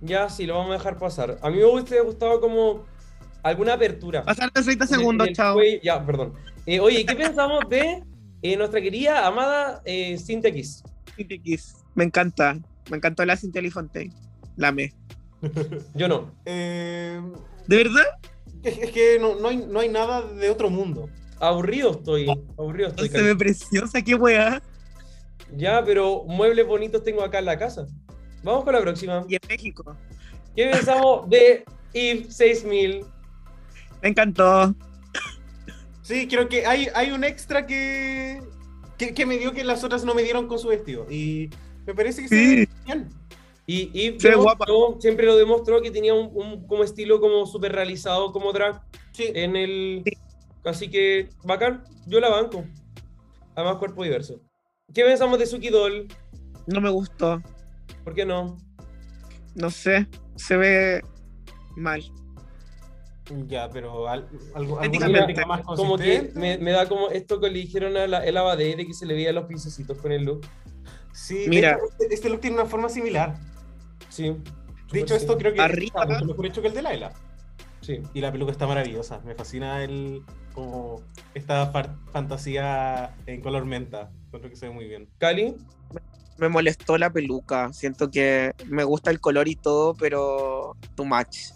[0.00, 1.38] Ya, sí, lo vamos a dejar pasar.
[1.42, 2.86] A mí me hubiese gustado como
[3.42, 4.22] alguna apertura.
[4.22, 5.58] Pasarte 30 En el- segundos, chao.
[5.82, 6.34] Ya, perdón.
[6.66, 8.02] Eh, oye, ¿qué pensamos de
[8.42, 10.82] eh, nuestra querida, amada eh, Cynthia Kiss?
[11.42, 11.76] Kiss.
[11.94, 12.58] Me encanta.
[12.90, 14.14] Me encantó la Cintia Fontaine.
[14.56, 14.92] La me.
[15.94, 16.32] Yo no.
[16.44, 17.20] Eh,
[17.66, 18.04] ¿De verdad?
[18.62, 21.08] es, es que no, no, hay, no hay nada de otro mundo.
[21.40, 22.26] Aburrido estoy.
[22.58, 23.08] Aburrido estoy.
[23.08, 24.60] Se ve preciosa, qué weá.
[25.56, 27.86] Ya, pero muebles bonitos tengo acá en la casa.
[28.42, 29.24] Vamos con la próxima.
[29.28, 29.96] Y en México.
[30.54, 33.04] ¿Qué pensamos de Eve 6000?
[34.02, 34.74] Me encantó.
[36.02, 38.40] Sí, creo que hay, hay un extra que,
[38.96, 41.06] que, que me dio que las otras no me dieron con su vestido.
[41.10, 41.50] Y
[41.86, 42.68] me parece que se Sí.
[42.86, 43.08] bien.
[43.66, 47.72] Y Se ve demostró- siempre lo demostró que tenía un, un como estilo como súper
[47.72, 48.80] realizado como drag
[49.12, 49.30] Sí.
[49.34, 50.02] en el...
[50.64, 52.64] Así que, bacán, yo la banco.
[53.54, 54.40] Además, cuerpo diverso.
[54.94, 56.08] ¿Qué pensamos de Suki Doll?
[56.66, 57.42] No me gustó.
[58.04, 58.56] ¿Por qué no?
[59.54, 60.06] No sé.
[60.36, 61.02] Se ve
[61.76, 62.02] mal.
[63.46, 64.80] Ya, pero al- algo,
[65.46, 68.74] más Como que me, me da como esto que le dijeron a la, el Abadé
[68.74, 70.46] de que se le veía los pincecitos con el look.
[71.12, 71.78] Sí, Mira.
[71.90, 73.36] Este, este look tiene una forma similar.
[74.08, 74.36] Sí.
[74.92, 75.38] Dicho esto, sí.
[75.38, 76.02] creo que Arriba.
[76.02, 77.12] está mucho mejor hecho que el de Laila.
[77.82, 78.00] Sí.
[78.14, 79.20] Y la peluca está maravillosa.
[79.24, 80.22] Me fascina el
[80.54, 81.02] como
[81.34, 81.70] esta
[82.12, 84.10] fantasía en color menta.
[84.30, 85.08] Creo que se ve muy bien.
[85.18, 85.54] Cali,
[86.38, 87.72] Me molestó la peluca.
[87.72, 91.52] Siento que me gusta el color y todo, pero too much.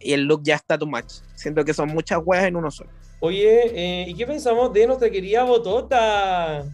[0.00, 1.10] Y el look ya está too much.
[1.34, 2.90] Siento que son muchas weas en uno solo.
[3.20, 6.64] oye, eh, ¿y qué pensamos de nuestra querida Botota?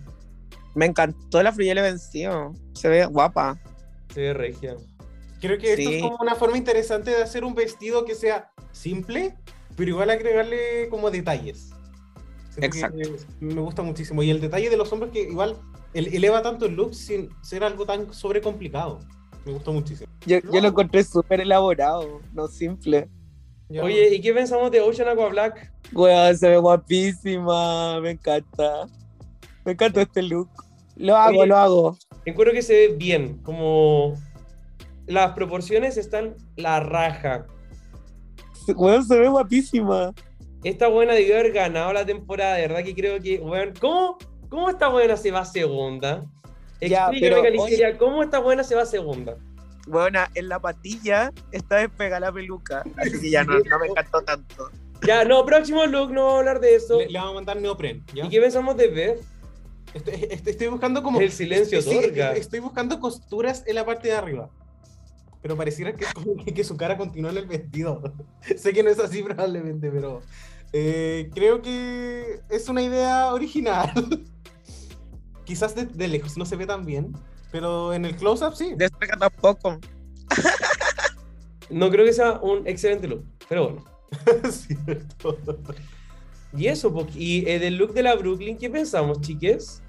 [0.75, 2.53] Me encantó la Friele vencido.
[2.75, 3.59] Se ve guapa.
[4.15, 4.77] Se ve regia.
[5.41, 5.97] Creo que esto Sí.
[5.97, 9.35] es como una forma interesante de hacer un vestido que sea simple,
[9.77, 11.71] pero igual agregarle como detalles.
[12.51, 12.99] Siento Exacto.
[13.41, 14.23] Me gusta muchísimo.
[14.23, 15.57] Y el detalle de los hombres que igual
[15.95, 19.01] ele- eleva tanto el look sin ser algo tan sobrecomplicado.
[19.47, 20.13] Me gustó muchísimo.
[20.27, 23.09] Yo, yo lo encontré súper elaborado, no simple.
[23.71, 25.73] Oye, ¿y qué pensamos de Ocean Aqua Black?
[25.93, 28.01] Weón, se ve guapísima.
[28.01, 28.89] Me encanta.
[29.65, 30.49] Me encanta este look.
[30.97, 31.49] Lo hago, Oye.
[31.49, 31.99] lo hago.
[32.25, 34.15] Encuentro que se ve bien, como
[35.07, 37.47] las proporciones están la raja.
[38.75, 40.13] Weón, se ve guapísima.
[40.65, 44.69] Esta buena debió haber ganado la temporada, de verdad que creo que, weón, ¿cómo, cómo
[44.69, 46.25] esta buena se va segunda?
[46.81, 49.37] Ya, Explícame, pero, Calisteria, ¿cómo esta buena se va a segunda?
[49.87, 52.83] Bueno, en la patilla está despegada la peluca.
[52.97, 54.71] Así que ya no, no me encantó tanto.
[55.07, 56.99] Ya, no, próximo look, no vamos a hablar de eso.
[56.99, 58.05] Le, le vamos a mandar neopren.
[58.15, 58.25] ¿ya?
[58.27, 59.21] ¿Y qué pensamos de Beth?
[59.95, 61.21] Estoy, estoy- estoy buscando como.
[61.21, 62.33] El silencio sí, otorga.
[62.33, 64.51] Estoy buscando costuras en la parte de arriba.
[65.43, 68.03] Pero pareciera que- que su cara continúa en el vestido.
[68.57, 70.23] sé que no es así probablemente, pero.
[70.73, 73.93] eh, creo que es una idea original.
[75.47, 77.13] Quizás de, de lejos no se ve tan bien,
[77.51, 78.75] pero en el close-up sí.
[78.77, 79.79] Despega tampoco.
[81.71, 83.85] No creo que sea un excelente look, pero bueno.
[84.51, 85.39] Cierto.
[86.57, 89.83] Y eso, y eh, del look de la Brooklyn, ¿qué pensamos, chiques?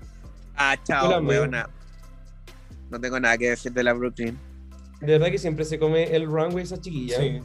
[0.56, 1.30] Ah, chao, la amé.
[1.30, 1.70] weona.
[2.90, 4.38] No tengo nada que decir de la Brooklyn.
[5.02, 7.18] De verdad que siempre se come el runway esa chiquilla.
[7.20, 7.40] Sí.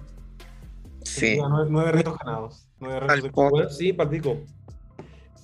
[1.02, 1.36] Sí.
[1.36, 2.66] Nueve, nueve retos ganados.
[2.78, 4.38] Nueve retos de- Bueno, sí, palpico.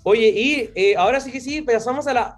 [0.04, 2.36] Oye, y eh, ahora sí que sí, pasamos a la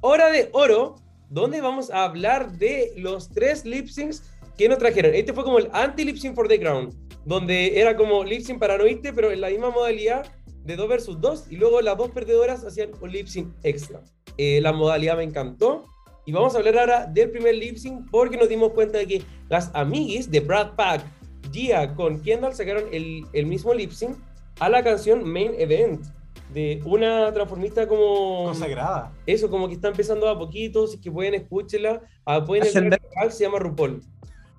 [0.00, 0.96] hora de oro,
[1.28, 4.22] donde vamos a hablar de los tres lip syncs
[4.56, 5.14] que nos trajeron.
[5.14, 6.90] Este fue como el anti-lip sync for the crown,
[7.24, 10.26] donde era como lip sync para no irte, pero en la misma modalidad
[10.64, 14.00] de 2 versus 2, y luego las dos perdedoras hacían un lip sync extra.
[14.36, 15.84] Eh, la modalidad me encantó.
[16.26, 19.22] Y vamos a hablar ahora del primer lip sync porque nos dimos cuenta de que
[19.48, 21.02] las amiguis de Brad Pack,
[21.50, 24.16] Gia con Kendall sacaron el, el mismo lip sync
[24.60, 26.04] a la canción Main Event
[26.52, 29.12] de una transformista como Consagrada.
[29.26, 33.00] eso, como que está empezando a poquito, si es que pueden escúchela, ah, pueden entrar
[33.00, 34.02] canal, se llama RuPaul.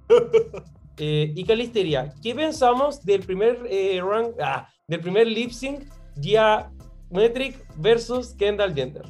[1.03, 5.83] Eh, y Calisteria, ¿qué pensamos del primer eh, rank, ah, del primer lip sync
[6.21, 6.69] Gia
[7.09, 9.05] Metric versus Kendall Jenner?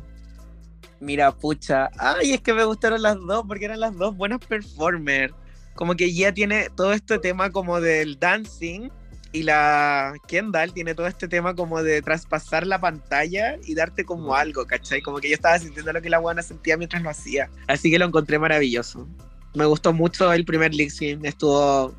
[1.02, 1.90] Mira, pucha.
[1.98, 5.34] Ay, es que me gustaron las dos porque eran las dos buenas performers.
[5.76, 8.90] Como que ya tiene todo este tema como del dancing
[9.34, 14.36] y la Kendall tiene todo este tema como de traspasar la pantalla y darte como
[14.36, 15.02] algo, ¿cachai?
[15.02, 17.50] Como que yo estaba sintiendo lo que la buena sentía mientras lo hacía.
[17.68, 19.08] Así que lo encontré maravilloso.
[19.54, 21.94] Me gustó mucho el primer lip sync, estuvo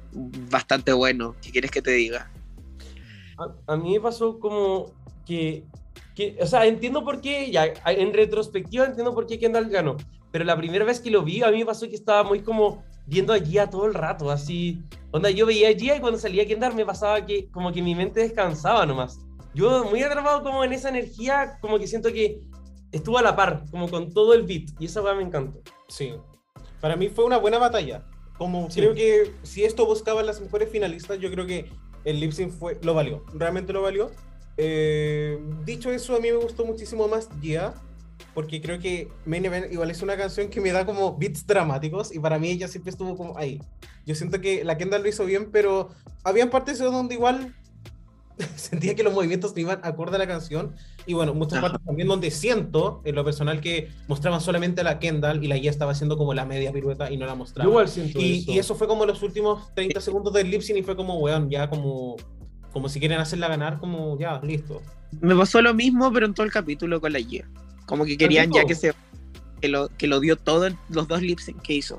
[0.51, 1.35] bastante bueno.
[1.43, 2.31] ¿Qué quieres que te diga?
[3.39, 4.93] A, a mí me pasó como
[5.27, 5.65] que,
[6.15, 9.97] que, o sea, entiendo por qué, ya, en retrospectiva entiendo por qué Kendall ganó,
[10.31, 12.85] pero la primera vez que lo vi, a mí me pasó que estaba muy como
[13.07, 16.47] viendo a Gia todo el rato, así, onda, yo veía a Gia y cuando salía
[16.47, 19.19] Kendall me pasaba que como que mi mente descansaba nomás.
[19.55, 22.41] Yo muy atrapado como en esa energía, como que siento que
[22.91, 25.61] estuvo a la par, como con todo el beat, y esa weá me encantó.
[25.89, 26.15] Sí.
[26.81, 28.05] Para mí fue una buena batalla.
[28.39, 28.81] Como Sí.
[28.81, 31.71] creo que si esto buscaba las mejores finalistas, yo creo que
[32.05, 34.11] el lip sync fue, lo valió, realmente lo valió.
[34.57, 37.75] Eh, dicho eso, a mí me gustó muchísimo más Gia,
[38.35, 42.15] porque creo que Main Event igual es una canción que me da como beats dramáticos
[42.15, 43.61] y para mí ella siempre estuvo como ahí.
[44.07, 45.91] Yo siento que la Kendall lo hizo bien, pero
[46.25, 47.55] habían partes donde igual
[48.57, 50.75] sentía que los movimientos no iban acorde a la canción
[51.07, 51.69] y bueno, muchas Ajá.
[51.69, 55.57] partes también donde siento en lo personal que mostraban solamente a la Kendall y la
[55.59, 57.69] Gia estaba haciendo como la media pirueta y no la Yo mostraba.
[57.69, 58.53] igual siento Y, eso.
[58.53, 61.51] y eso fue como los últimos 30 segundos del lip sync y fue como, weón,
[61.51, 62.17] ya como,
[62.73, 64.81] como si quieren hacerla ganar, como ya, listo.
[65.21, 67.47] Me pasó lo mismo, pero en todo el capítulo con la Gia.
[67.93, 68.95] Como que querían ya que se
[69.61, 71.99] que lo, que lo dio todo en los dos lip sync que hizo.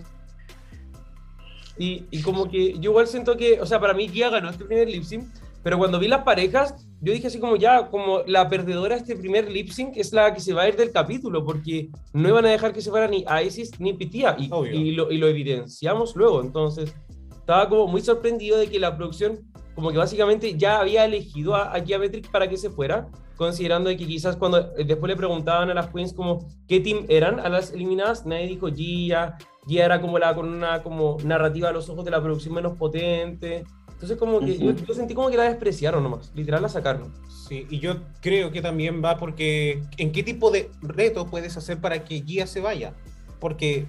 [1.77, 4.65] Y, y como que yo igual siento que, o sea, para mí Gia ganó este
[4.65, 5.25] primer lip sync,
[5.61, 9.15] pero cuando vi las parejas, yo dije así como ya, como la perdedora de este
[9.15, 12.47] primer lip sync es la que se va a ir del capítulo, porque no iban
[12.47, 16.15] a dejar que se fuera ni Isis ni Pitia, y, y, lo, y lo evidenciamos
[16.15, 16.41] luego.
[16.41, 16.95] Entonces,
[17.37, 19.41] estaba como muy sorprendido de que la producción,
[19.75, 23.97] como que básicamente ya había elegido a, a Geometric para que se fuera, considerando de
[23.97, 27.49] que quizás cuando eh, después le preguntaban a las queens como qué team eran a
[27.49, 31.89] las eliminadas, nadie dijo Gia, Gia era como la con una como narrativa a los
[31.89, 33.63] ojos de la producción menos potente.
[33.91, 34.85] Entonces como que yo, Ujú.
[34.85, 37.13] yo sentí como que la despreciaron nomás, literal la sacaron.
[37.47, 41.79] Sí, y yo creo que también va porque en qué tipo de reto puedes hacer
[41.79, 42.93] para que Gia se vaya.
[43.39, 43.85] Porque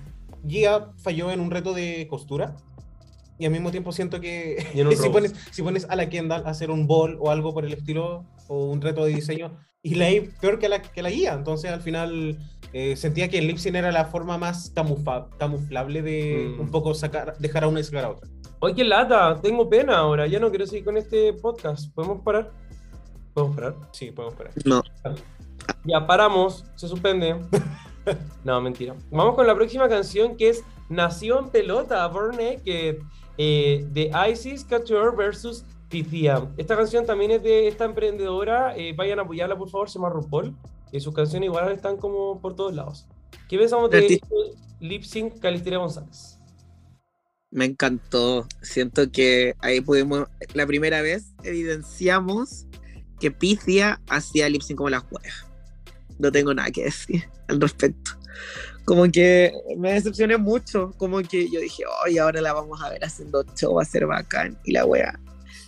[0.46, 2.54] Gia falló en un reto de costura
[3.38, 4.64] y al mismo tiempo siento que
[4.96, 7.72] si, pones, si pones a la Kendall a hacer un ball o algo por el
[7.72, 11.35] estilo o un reto de diseño y la hay peor que la, que la Gia.
[11.35, 12.38] Entonces al final
[12.72, 16.61] eh, sentía que el lip sync era la forma más camufa- camuflable de Mm.
[16.61, 18.28] un poco sacar, dejar a una y sacar a otra.
[18.61, 21.92] Oye, qué lata, tengo pena ahora, ya no quiero seguir con este podcast.
[21.94, 22.50] ¿Podemos parar?
[23.35, 23.74] ¿Podemos parar?
[23.92, 24.54] Sí, podemos esperar.
[24.64, 24.83] No.
[25.85, 27.37] Ya paramos, se suspende.
[28.44, 28.94] No, mentira.
[29.11, 32.96] Vamos con la próxima canción que es Nación Pelota, Born Naked,
[33.38, 36.50] eh, de Isis Couture versus Pythia.
[36.57, 38.76] Esta canción también es de esta emprendedora.
[38.76, 40.52] eh, vayan a apoyarla, por favor, se llama RuPaul.
[40.90, 43.07] Y sus canciones igual están como por todos lados.
[43.48, 44.20] ¿Qué pensamos de este
[44.80, 46.40] Lip Sync González?
[47.52, 48.48] Me encantó.
[48.61, 52.66] Siento que ahí pudimos, la primera vez evidenciamos
[53.20, 55.46] que Pythia hacía lip sync como las weas.
[56.18, 58.11] No tengo nada que decir al respecto.
[58.85, 60.90] Como que me decepcioné mucho.
[60.96, 64.07] Como que yo dije, hoy ahora la vamos a ver haciendo show, va a ser
[64.07, 64.59] bacán.
[64.64, 65.20] Y la wea.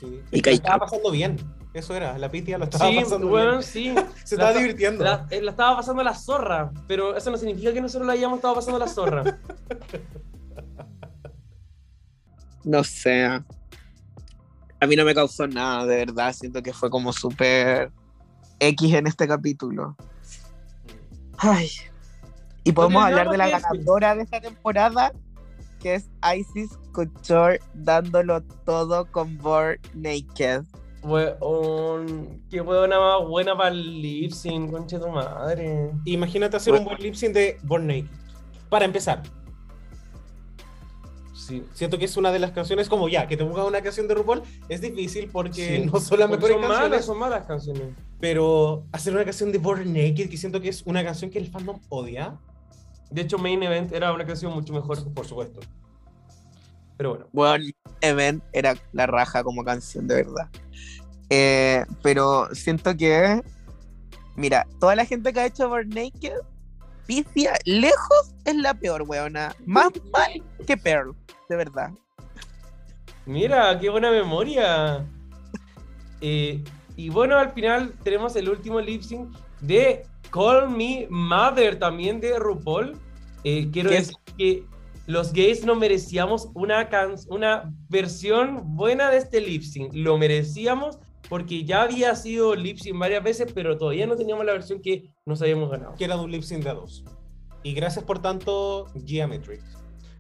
[0.08, 0.22] Sí.
[0.32, 0.62] Y callado.
[0.62, 1.36] estaba pasando bien.
[1.74, 3.62] Eso era, la Pitia lo estaba Sí, pasando bueno, bien.
[3.62, 3.94] sí.
[4.24, 5.04] Se La estaba esta- divirtiendo.
[5.04, 8.36] La, eh, la estaba pasando la zorra, pero eso no significa que nosotros la hayamos
[8.38, 9.22] estado pasando la zorra.
[12.64, 13.24] No sé.
[13.24, 16.32] A mí no me causó nada, de verdad.
[16.32, 17.92] Siento que fue como súper
[18.58, 19.96] X en este capítulo.
[21.38, 21.68] Ay.
[22.64, 25.12] Y podemos hablar de la ganadora de esta temporada,
[25.80, 30.62] que es Isis Couture dándolo todo con Born Naked.
[31.02, 35.90] Weón, qué huevona más buena para el lip sync, concha de tu madre.
[36.04, 38.06] Imagínate hacer un buen lip sync de Born Naked.
[38.68, 39.22] Para empezar,
[41.32, 41.62] Sí.
[41.74, 44.14] siento que es una de las canciones como ya, que te pongas una canción de
[44.14, 45.86] RuPaul es difícil porque Sí.
[45.92, 47.94] no son las Porque mejores son canciones, malas, son malas canciones.
[48.18, 51.46] pero hacer una canción de Born Naked que siento que es una canción que el
[51.48, 52.36] fandom odia,
[53.10, 55.12] De hecho, Main Event era una canción mucho mejor.
[55.14, 55.60] por supuesto.
[56.96, 57.26] Pero bueno.
[57.32, 57.64] Bueno,
[58.00, 60.48] Event era la raja como canción, de verdad.
[61.28, 63.42] Eh, pero siento que,
[64.34, 66.38] mira, toda la gente que ha hecho Born Naked,
[67.06, 69.54] Pythia, lejos es la peor, weona.
[69.64, 71.14] Más mal que Pearl,
[71.48, 71.90] de verdad.
[73.26, 75.04] Mira, qué buena memoria.
[76.20, 76.62] Eh,
[76.96, 82.38] y bueno, al final tenemos el último lip sync de Call Me Mother, también de
[82.38, 82.96] RuPaul.
[83.44, 83.96] Eh, quiero ¿Qué?
[83.96, 84.64] decir que
[85.06, 89.94] los gays no merecíamos una, can- una versión buena de este lip sync.
[89.94, 94.52] Lo merecíamos porque ya había sido lip sync varias veces, pero todavía no teníamos la
[94.52, 95.94] versión que nos habíamos ganado.
[95.96, 97.04] Que era de un lip sync de a dos.
[97.62, 99.60] Y gracias por tanto, Geometric.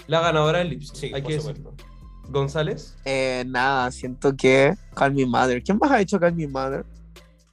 [0.06, 1.70] La ganadora del lip sync, Sí, hay por que supuesto.
[1.72, 1.96] decirlo.
[2.28, 5.62] González Eh, nada, siento que Call Me Mother.
[5.62, 6.84] ¿Quién más ha hecho Call Me Mother?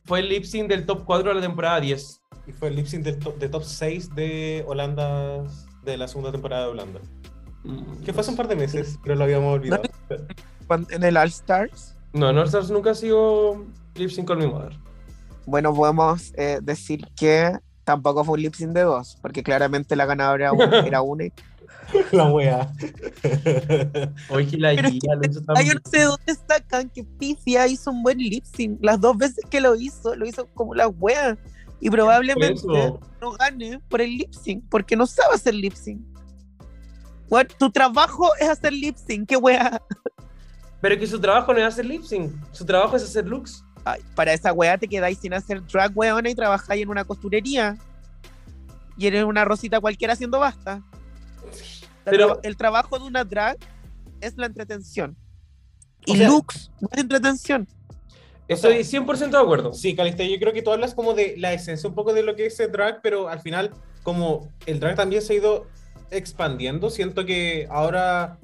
[0.05, 2.21] Fue el lip sync del top 4 de la temporada 10.
[2.47, 5.43] Y fue el lip sync del top, de top 6 de Holanda,
[5.83, 6.99] de la segunda temporada de Holanda.
[7.63, 9.83] Mm, Que fue hace un par de meses, pero lo habíamos olvidado.
[10.89, 11.95] En el All Stars.
[12.13, 14.73] No, North Stars nunca ha sido lip sync con mi mother.
[15.45, 20.05] Bueno, podemos eh, decir que tampoco fue un lip sync de dos, porque claramente la
[20.05, 21.25] ganadora era una- era una.
[21.25, 21.33] y-
[22.11, 22.71] La wea.
[24.29, 27.03] Oye, la Pero guía lo hizo tan Ay, yo no sé de dónde sacan que
[27.03, 28.79] Pythia hizo un buen lip sync.
[28.81, 31.37] Las dos veces que lo hizo, lo hizo como la wea.
[31.79, 36.01] Y probablemente no gane por el lip sync, porque no sabe hacer lip sync.
[37.29, 37.47] What?
[37.57, 39.81] Tu trabajo es hacer lip sync, qué wea.
[40.81, 43.63] Pero que su trabajo no es hacer lip sync, su trabajo es hacer looks.
[43.85, 47.77] Ay, para esa weá te quedáis sin hacer drag weona y trabajáis en una costurería.
[48.97, 50.81] Y eres una rosita cualquiera haciendo basta.
[52.05, 53.57] Pero- el trabajo de una drag
[54.21, 55.15] es la entretención.
[56.05, 57.67] Y sea- looks no es entretención.
[58.47, 59.73] Estoy 100% de acuerdo.
[59.73, 62.35] Sí, Calista, yo creo que tú hablas como de la esencia un poco de lo
[62.35, 63.71] que es el drag, pero al final,
[64.03, 65.67] como el drag también se ha ido
[66.11, 68.37] expandiendo, siento que ahora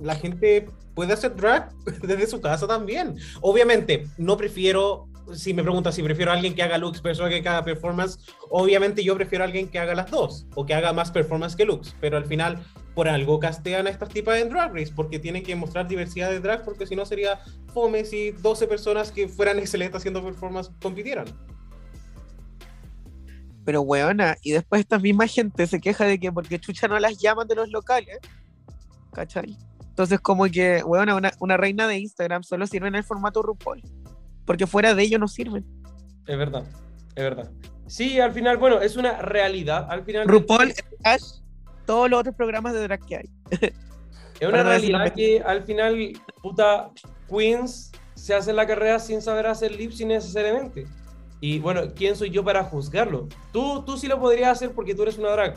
[0.00, 3.16] la gente puede hacer drag desde su casa también.
[3.40, 7.42] Obviamente, no prefiero, si me preguntas si prefiero a alguien que haga looks versus alguien
[7.42, 8.18] que haga performance,
[8.50, 11.64] obviamente yo prefiero a alguien que haga las dos, o que haga más performance que
[11.64, 12.62] looks, pero al final,
[12.96, 16.40] por algo castean a estas tipas en Drag Race, porque tienen que mostrar diversidad de
[16.40, 17.38] drag, porque si no sería
[17.74, 21.26] fome si 12 personas que fueran excelentes haciendo performance compitieran.
[23.66, 27.18] Pero weona, y después esta misma gente se queja de que porque chucha no las
[27.18, 28.18] llaman de los locales.
[29.12, 29.58] ¿Cachai?
[29.82, 33.82] Entonces como que, weona, una, una reina de Instagram solo sirve en el formato RuPaul.
[34.46, 35.66] Porque fuera de ello no sirven.
[36.26, 36.64] Es verdad,
[37.14, 37.50] es verdad.
[37.88, 39.86] Sí, al final, bueno, es una realidad.
[39.90, 40.72] Al final, RuPaul,
[41.04, 41.40] Ash,
[41.86, 43.30] todos los otros programas de drag que hay.
[44.40, 46.12] es una realidad que al final,
[46.42, 46.90] puta,
[47.28, 50.86] Queens se hace la carrera sin saber hacer lip sync necesariamente.
[51.40, 53.28] Y bueno, ¿quién soy yo para juzgarlo?
[53.52, 55.54] Tú, tú sí lo podrías hacer porque tú eres una drag.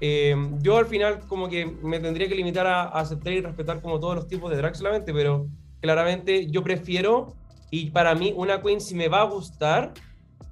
[0.00, 3.80] Eh, yo al final como que me tendría que limitar a, a aceptar y respetar
[3.80, 5.46] como todos los tipos de drag solamente, pero
[5.80, 7.34] claramente yo prefiero
[7.70, 9.94] y para mí una queen si me va a gustar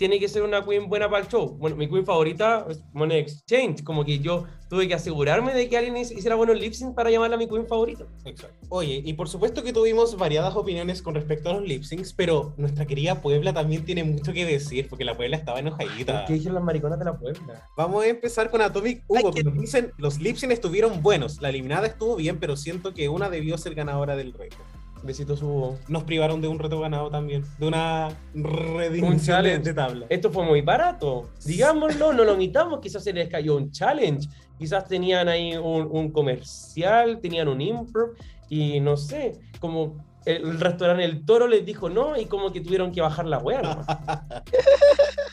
[0.00, 1.58] tiene que ser una queen buena para el show.
[1.58, 5.76] Bueno, mi queen favorita es Money Exchange, como que yo tuve que asegurarme de que
[5.76, 8.06] alguien hic- hiciera buenos lip sync para llamarla mi queen favorita.
[8.24, 8.56] Exacto.
[8.70, 12.54] Oye, y por supuesto que tuvimos variadas opiniones con respecto a los lip syncs, pero
[12.56, 16.24] nuestra querida Puebla también tiene mucho que decir, porque la Puebla estaba enojadita.
[16.24, 17.68] ¿Qué dijeron las mariconas de la Puebla?
[17.76, 21.50] Vamos a empezar con Atomic Hugo, que nos dicen, los lip syncs estuvieron buenos, la
[21.50, 24.56] eliminada estuvo bien, pero siento que una debió ser ganadora del reto.
[25.02, 25.78] Besitos hubo.
[25.88, 30.06] Nos privaron de un reto ganado también, de una Un redimisión de, de tabla.
[30.08, 31.30] Esto fue muy barato.
[31.44, 32.80] Digámoslo, no lo omitamos.
[32.80, 34.28] Quizás se les cayó un challenge.
[34.58, 38.10] Quizás tenían ahí un, un comercial, tenían un improv.
[38.48, 42.92] Y no sé, como el restaurante El Toro les dijo no y como que tuvieron
[42.92, 43.84] que bajar la wea.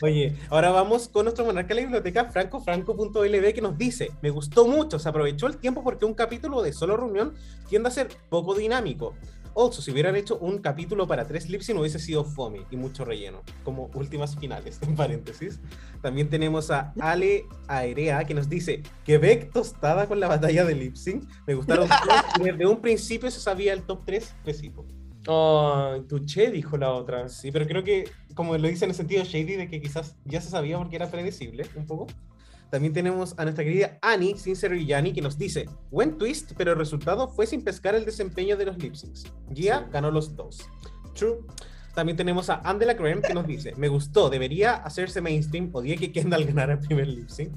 [0.02, 4.66] Oye, ahora vamos con nuestro monarca de la biblioteca, francofranco.lb, que nos dice, me gustó
[4.66, 7.34] mucho, se aprovechó el tiempo porque un capítulo de solo reunión
[7.68, 9.14] tiende a ser poco dinámico.
[9.60, 13.04] Also, si hubieran hecho un capítulo para tres lipsy no hubiese sido fome y mucho
[13.04, 15.58] relleno, como últimas finales, en paréntesis.
[16.00, 21.22] También tenemos a Ale Aerea, que nos dice, Quebec tostada con la batalla de lipsy.
[21.44, 24.86] Me gustaron todos desde un principio se sabía el top 3 específico.
[25.26, 27.28] Oh, Tuché dijo la otra.
[27.28, 30.40] Sí, pero creo que, como lo dice en el sentido shady, de que quizás ya
[30.40, 32.06] se sabía porque era predecible un poco.
[32.70, 36.72] También tenemos a nuestra querida Annie, sin ser villani, que nos dice: Buen twist, pero
[36.72, 39.24] el resultado fue sin pescar el desempeño de los lip syncs.
[39.54, 39.84] Gia Sí.
[39.92, 40.68] ganó los dos.
[41.14, 41.38] True.
[41.94, 45.70] También tenemos a Andela Creme, que nos dice: Me gustó, debería hacerse mainstream.
[45.72, 47.52] Odié que Kendall ganara el primer lip sync.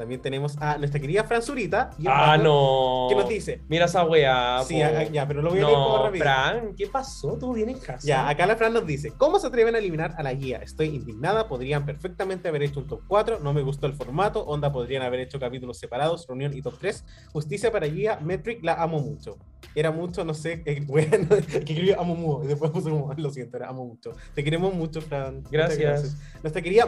[0.00, 1.90] También tenemos a nuestra querida Franzurita.
[1.98, 3.04] y Ah, no.
[3.10, 4.62] Que nos dice: Mira esa wea.
[4.64, 6.22] Sí, a- ya, pero lo voy a leer como No, rápido.
[6.24, 7.36] Fran, ¿qué pasó?
[7.38, 8.06] ¿Tú bien en casa?
[8.06, 10.56] Ya, acá la Fran nos dice, ¿cómo se atreven a eliminar a la guía?
[10.62, 14.72] Estoy indignada, podrían perfectamente haber hecho un top 4, no me gustó el formato, onda
[14.72, 19.00] podrían haber hecho capítulos separados, reunión y top 3, justicia para guía, Metric la amo
[19.00, 19.36] mucho.
[19.74, 23.30] Era mucho, no sé, eh, bueno, que escribió amo mucho, y después puso como, lo
[23.30, 24.12] siento, era amo mucho.
[24.34, 25.42] Te queremos mucho, Fran.
[25.42, 26.16] Muchas Gracias.
[26.42, 26.86] Nuestra querida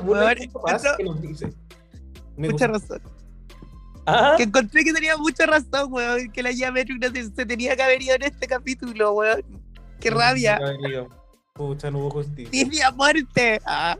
[0.86, 1.52] eso- que nos dice,
[2.36, 3.00] me Mucha razón.
[4.06, 6.30] Ah, Que encontré que tenía mucha razón, weón.
[6.32, 9.42] Que la llave no se, se tenía que haber ido en este capítulo, weón.
[10.00, 10.58] Qué rabia.
[10.80, 11.08] querido.
[11.52, 12.50] Pucha, no hubo justicia.
[12.50, 13.60] Tibia muerte.
[13.64, 13.96] Ah.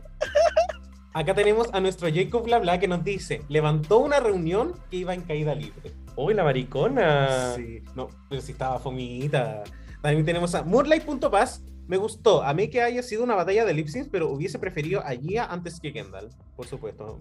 [1.13, 5.21] Acá tenemos a nuestro Jacob Blabla que nos dice, levantó una reunión que iba en
[5.21, 5.93] caída libre.
[6.15, 7.53] Uy, la maricona.
[7.55, 9.63] Sí, no, pero si estaba fomita.
[10.01, 11.61] También tenemos a Moonlight.pass.
[11.87, 12.43] Me gustó.
[12.43, 15.45] A mí que haya sido una batalla de lip syncs, pero hubiese preferido a Gia
[15.45, 16.29] antes que Kendall.
[16.55, 17.17] Por supuesto.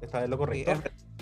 [0.00, 0.72] Está en lo correcto.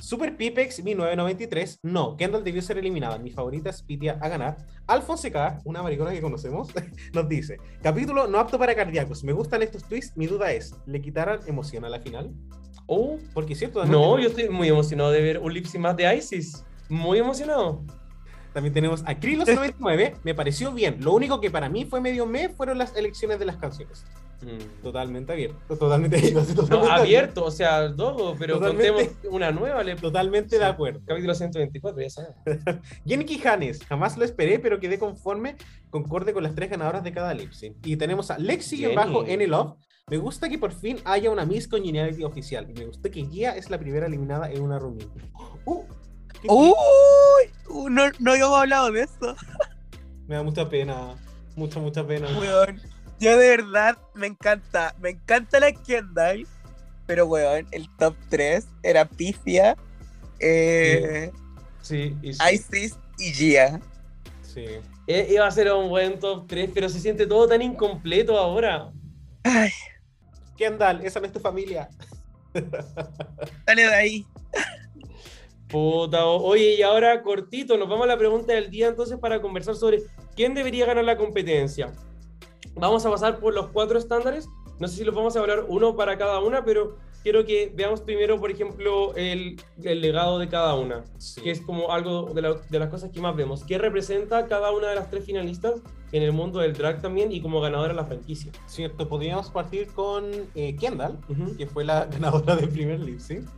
[0.00, 1.80] Super Pipex 1993.
[1.82, 3.18] No, Kendall debió ser eliminada.
[3.18, 4.56] Mi favorita es Pitia a ganar.
[4.86, 6.68] Alfonso K, una maricona que conocemos,
[7.12, 9.24] nos dice: Capítulo no apto para cardíacos.
[9.24, 10.16] Me gustan estos twists.
[10.16, 12.32] Mi duda es: ¿le quitarán emoción a la final?
[12.86, 13.84] Oh, Porque es cierto.
[13.86, 16.64] no, yo estoy muy emocionado de ver un lip sync más de Isis.
[16.88, 17.82] Muy emocionado.
[18.54, 20.14] También tenemos a Krilos99.
[20.24, 20.96] Me pareció bien.
[21.00, 24.04] Lo único que para mí fue medio me fueron las elecciones de las canciones.
[24.42, 24.82] Mm.
[24.82, 25.76] Totalmente abierto.
[25.76, 28.92] Totalmente, decir No, totalmente abierto, o sea, todo, pero Totalmente.
[28.92, 29.82] contemos una nueva.
[29.82, 29.96] Le...
[29.96, 30.70] Totalmente de Sí.
[30.70, 31.00] acuerdo.
[31.04, 32.30] Capítulo 124, ya sabes.
[33.06, 35.56] Jenny Quijanes, jamás lo esperé, pero quedé conforme,
[35.90, 37.76] concorde con las tres ganadoras de cada lip sync.
[37.84, 38.94] Y tenemos a Lexi Jenny.
[38.94, 39.74] bajo N Love.
[40.10, 42.68] Me gusta que por fin haya una Miss Congeniality oficial.
[42.70, 45.10] Y me gusta que Gia es la primera eliminada en una reunión.
[45.64, 45.82] Uh,
[46.48, 46.74] Uy,
[47.68, 49.36] uh, no, no habíamos hablado de eso.
[50.26, 51.14] Me da mucha pena.
[51.56, 52.26] Mucha, mucha pena.
[52.38, 52.80] Weón,
[53.20, 56.46] yo de verdad me encanta, me encanta la Kendall,
[57.06, 59.76] pero weón, el top 3 era Pifia,
[60.40, 61.30] eh,
[61.82, 62.42] Sí, y sí.
[62.52, 63.80] Isis y Gia.
[64.42, 64.64] Sí.
[65.06, 68.90] Eh, Iba a ser un buen top 3, pero se siente todo tan incompleto ahora.
[69.44, 69.70] Ay,
[70.56, 71.88] Kendall, esa no es tu familia.
[73.66, 74.26] dale de ahí.
[75.78, 79.74] Puta, oye, y ahora cortito, nos vamos a la pregunta del día entonces para conversar
[79.74, 80.04] sobre
[80.36, 81.92] quién debería ganar la competencia.
[82.76, 84.48] Vamos a pasar por los cuatro estándares.
[84.78, 88.02] No sé si los vamos a hablar uno para cada una, pero quiero que veamos
[88.02, 91.40] primero, por ejemplo, el, el legado de cada una, Sí.
[91.40, 93.64] que es como algo de, la- de las cosas que más vemos.
[93.64, 95.74] ¿Qué representa cada una de las tres finalistas
[96.12, 98.52] en el mundo del drag también y como ganadora de la franquicia?
[98.66, 101.56] Cierto, podríamos partir con eh, Kendall, Ujú.
[101.56, 103.48] que fue la ganadora del primer lip sync.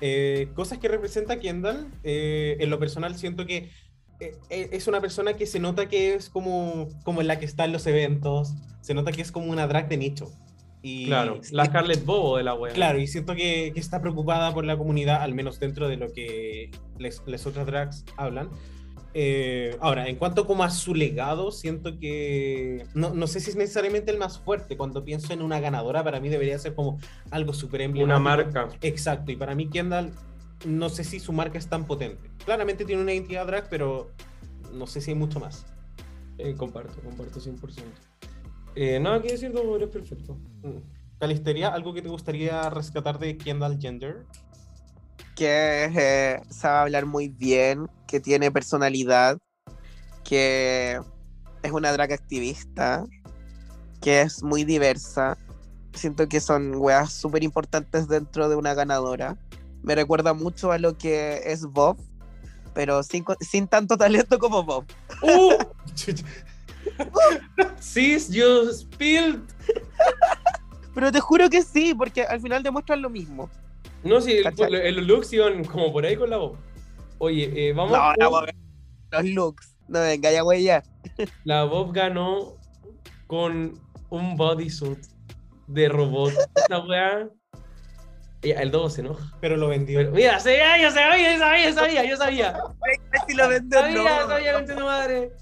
[0.00, 3.70] Eh, cosas que representa Kendall, eh, en lo personal siento que
[4.20, 7.44] eh, eh, es una persona que se nota que es como, como en la que
[7.44, 10.32] está en los eventos, se nota que es como una drag de nicho.
[10.82, 12.72] Y, Claro, la Scarlett Bobo de la wea.
[12.74, 16.12] Claro, y siento que, que está preocupada por la comunidad, al menos dentro de lo
[16.12, 18.50] que las otras drags hablan.
[19.16, 23.56] Eh, ahora, en cuanto como a su legado, siento que no, no sé si es
[23.56, 24.76] necesariamente el más fuerte.
[24.76, 26.98] Cuando pienso en una ganadora, para mí debería ser como
[27.30, 28.20] algo súper emblemático.
[28.20, 28.68] Una marca.
[28.82, 30.10] Exacto, y para mí Kendall,
[30.66, 32.28] no sé si su marca es tan potente.
[32.44, 34.10] Claramente tiene una identidad drag, pero
[34.72, 35.64] no sé si hay mucho más.
[36.38, 37.82] Eh, comparto, comparto 100%.
[38.74, 40.36] Eh, nada que decir, no, eres perfecto.
[40.62, 41.18] Mm.
[41.20, 44.24] Calisteria, ¿algo que te gustaría rescatar de Kendall Gender?
[45.34, 49.38] Que eh, sabe hablar muy bien, que tiene personalidad,
[50.22, 51.00] que
[51.62, 53.04] es una drag activista,
[54.00, 55.36] que es muy diversa.
[55.94, 59.36] Siento que son weas súper importantes dentro de una ganadora.
[59.82, 61.98] Me recuerda mucho a lo que es Bob,
[62.74, 64.84] pero sin, sin tanto talento como Bob.
[65.22, 65.54] ¡Uh!
[67.80, 69.42] Sis, you spilled.
[70.94, 73.50] Pero te juro que sí, porque al final demuestran lo mismo.
[74.04, 76.58] No, sí, el, el- los looks iban como por ahí con la voz.
[77.18, 78.48] Oye, eh, vamos No, la Bob-
[79.10, 79.76] los looks.
[79.88, 80.82] No venga ya, güey, ya.
[81.44, 82.56] La Bob ganó
[83.26, 83.78] con
[84.10, 84.98] un bodysuit
[85.66, 86.32] de robot.
[86.56, 87.28] Esta weá.
[88.42, 89.32] El dobo se enoja.
[89.40, 89.98] Pero lo vendió.
[89.98, 92.54] Pero, mira, sabía, yo sabía, yo sabía, yo sabía, yo sabía.
[93.26, 94.28] Si lo vende o Sabía, no.
[94.28, 95.32] sabía, concha tu madre.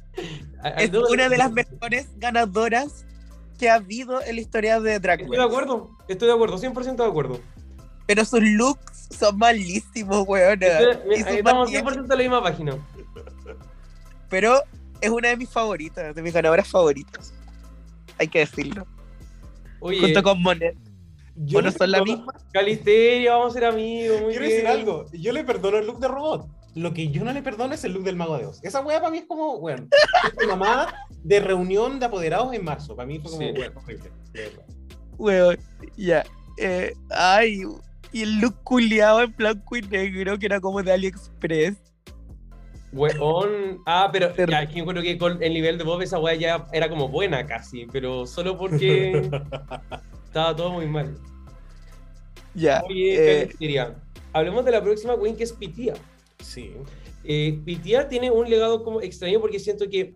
[0.78, 3.04] Es una de las mejores ganadoras
[3.58, 6.96] que ha habido en la historia de Drag Estoy de acuerdo, estoy de acuerdo, 100%
[7.02, 7.40] de acuerdo.
[8.14, 10.60] Pero sus looks son malísimos, weón.
[10.60, 12.76] Sus Estamos maquillajes- 100% en la misma página.
[14.28, 14.60] Pero
[15.00, 17.32] es una de mis favoritas, de mis ganadoras favoritas.
[18.18, 18.86] Hay que decirlo.
[19.80, 20.76] Oye, Junto con Monet.
[21.36, 22.34] Yo ¿O no son la misma?
[22.52, 24.20] Calisteria, vamos a ser amigos.
[24.20, 24.56] Muy Quiero bien.
[24.56, 25.06] decir algo.
[25.12, 26.46] Yo le perdono el look de robot.
[26.74, 28.60] Lo que yo no le perdono es el look del mago de Oz.
[28.62, 29.86] Esa wea para mí es como, bueno,
[30.26, 30.94] es una mamá
[31.24, 32.94] de reunión de apoderados en marzo.
[32.94, 33.52] Para mí fue como, Sí.
[33.56, 34.10] bueno, horrible.
[34.32, 34.62] verdad.
[35.16, 35.58] Weón,
[35.96, 36.22] ya.
[36.58, 37.62] Eh, ay,
[38.12, 41.76] y el look culiado en blanco y negro, que era como de AliExpress.
[42.92, 43.80] Weón.
[43.86, 47.08] Ah, pero ya, es que con el nivel de Bob esa weá ya era como
[47.08, 49.30] buena casi, pero solo porque
[50.26, 51.16] estaba todo muy mal.
[52.54, 52.82] Ya.
[52.86, 53.94] Oye, eh,
[54.34, 55.94] hablemos de la próxima queen que es Pitia.
[56.38, 56.74] Sí.
[57.24, 60.14] Eh, Pitia tiene un legado como extraño porque siento que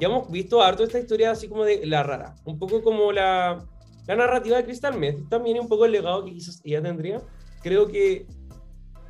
[0.00, 3.64] ya hemos visto harto esta historia así como de la rara, un poco como la,
[4.06, 7.22] la narrativa de Crystal Meth, también un poco el legado que quizás ella tendría.
[7.62, 8.26] Creo que,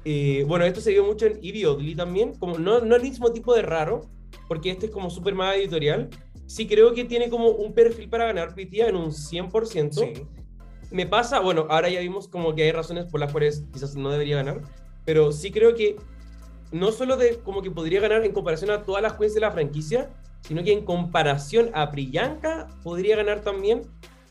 [0.05, 3.33] eh, bueno, esto se vio mucho en Evie Oddly también, como no, no el mismo
[3.33, 4.03] tipo de raro,
[4.49, 6.09] porque este es como súper más editorial.
[6.47, 9.93] Sí creo que tiene como un perfil para ganar Pitia en un 100%.
[9.93, 10.27] Sí.
[10.91, 14.11] Me pasa, bueno, ahora ya vimos como que hay razones por las cuales quizás no
[14.11, 14.61] debería ganar,
[15.05, 15.97] pero sí creo que
[16.71, 19.51] no solo de como que podría ganar en comparación a todas las queens de la
[19.51, 20.11] franquicia,
[20.43, 23.83] sino que en comparación a Priyanka podría ganar también,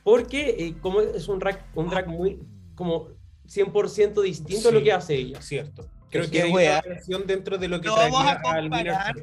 [0.04, 2.40] porque eh, como es un drag, un drag muy
[2.76, 3.10] como
[3.48, 5.42] 100% distinto a lo que hace ella.
[5.42, 5.86] Cierto.
[6.10, 8.94] Creo que hay una relación dentro de lo que No vamos traía a al winner.
[8.94, 9.16] comparar.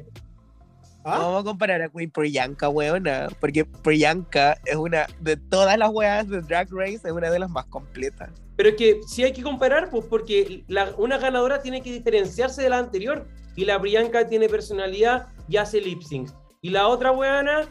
[1.03, 1.17] ¿Ah?
[1.17, 3.27] No vamos a comparar a Queen Priyanka, weona.
[3.39, 7.49] Porque Priyanka es una de todas las weas de Drag Race, es una de las
[7.49, 8.29] más completas.
[8.55, 12.61] Pero es que sí hay que comparar, pues porque la- una ganadora tiene que diferenciarse
[12.61, 13.27] de la anterior.
[13.55, 16.33] Y la Priyanka tiene personalidad y hace lip syncs.
[16.61, 17.67] Y la otra weana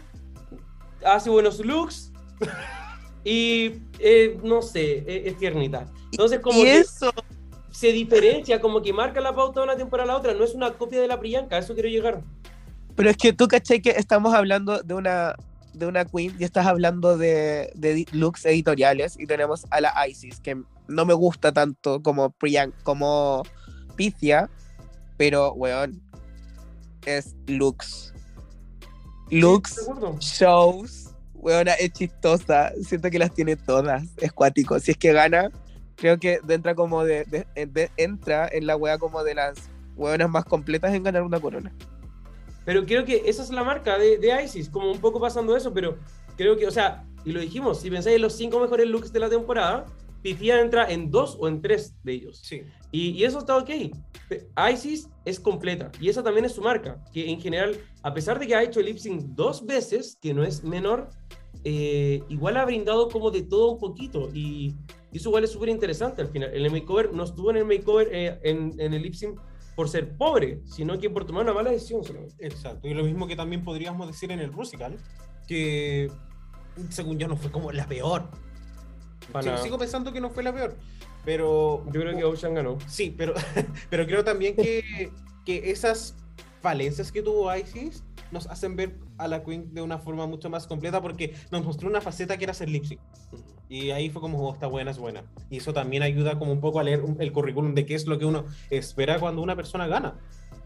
[1.05, 2.13] hace buenos looks
[3.25, 5.87] y eh, no sé, es, es tiernita.
[6.12, 7.12] Entonces, como y que eso,
[7.71, 10.35] se diferencia, como que marca la pauta de una temporada a la otra.
[10.35, 12.23] No es una copia de la Priyanka, a eso quiero llegar.
[12.97, 15.35] pero es que tú caché que estamos hablando de una
[15.73, 20.41] de una queen y estás hablando de, de looks editoriales y tenemos a la Isis
[20.41, 23.45] que no me gusta tanto como Priyanka como
[23.95, 24.51] Pythia
[25.16, 26.03] pero weón
[27.07, 28.12] es looks
[29.31, 31.10] looks, shows,
[31.41, 32.72] weona, es chistosa.
[32.82, 34.05] Siento que las tiene todas.
[34.18, 34.78] Es cuático.
[34.78, 35.51] Si es que gana,
[35.97, 40.30] creo que entra como de, de- de- entra en la wea como de las weonas
[40.30, 41.72] más completas en ganar una corona.
[42.64, 45.72] Pero creo que esa es la marca de, de ISIS, como un poco pasando eso,
[45.72, 45.99] pero
[46.36, 49.18] creo que, o sea, y lo dijimos, si pensáis en los cinco mejores looks de
[49.20, 49.86] la temporada,
[50.22, 52.41] Pifia entra en dos o en tres de ellos.
[52.45, 52.62] Sí.
[52.93, 53.70] Y, y eso está ok.
[54.72, 58.47] ISIS es completa y esa también es su marca, que en general, a pesar de
[58.47, 61.09] que ha hecho el lip sync dos veces, que no es menor,
[61.64, 64.76] eh, igual ha brindado como de todo un poquito y,
[65.12, 66.55] y eso igual es súper interesante al final.
[66.55, 69.38] En el makeover no estuvo en el makeover eh, en, en el lip sync
[69.74, 72.34] por ser pobre, sino que por tomar una mala decisión solamente.
[72.38, 72.86] Exacto.
[72.86, 74.97] Y lo mismo que también podríamos decir en el Rusical,
[75.47, 76.11] que
[76.91, 78.28] según yo no fue como la peor.
[79.32, 80.76] Para sigo pensando que no fue la peor.
[81.25, 81.85] Pero.
[81.87, 82.79] Yo creo que Ocean ganó.
[82.87, 83.35] Sí, pero,
[83.91, 85.11] pero creo también que,
[85.45, 86.14] que esas
[86.61, 90.66] falencias que tuvo Isis nos hacen ver a la Queen de una forma mucho más
[90.66, 93.01] completa porque nos mostró una faceta que era hacer lip sync.
[93.68, 95.25] Y ahí fue como, oh, está buena, es buena.
[95.49, 98.07] Y eso también ayuda como un poco a leer un- el currículum de qué es
[98.07, 100.18] lo que uno espera cuando una persona gana.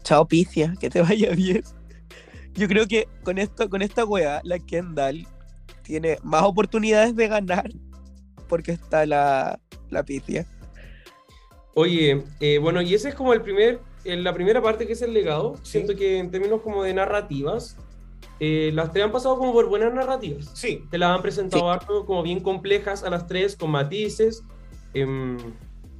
[0.03, 1.63] Chao, Picia, que te vaya bien.
[2.53, 5.27] Yo creo que con esto, con esta wea, la Kendall
[5.83, 7.69] tiene más oportunidades de ganar
[8.47, 9.59] porque está la,
[9.89, 10.45] la Picia.
[11.73, 15.01] Oye, eh, bueno, y ese es como el primer, en la primera parte que es
[15.01, 15.55] el legado.
[15.63, 17.77] Siento que en términos como de narrativas,
[18.39, 20.49] eh, las tres han pasado como por buenas narrativas.
[20.53, 21.85] Sí, Te las han presentado Sí.
[22.05, 24.43] como bien complejas a las tres, con matices.
[24.93, 25.37] em,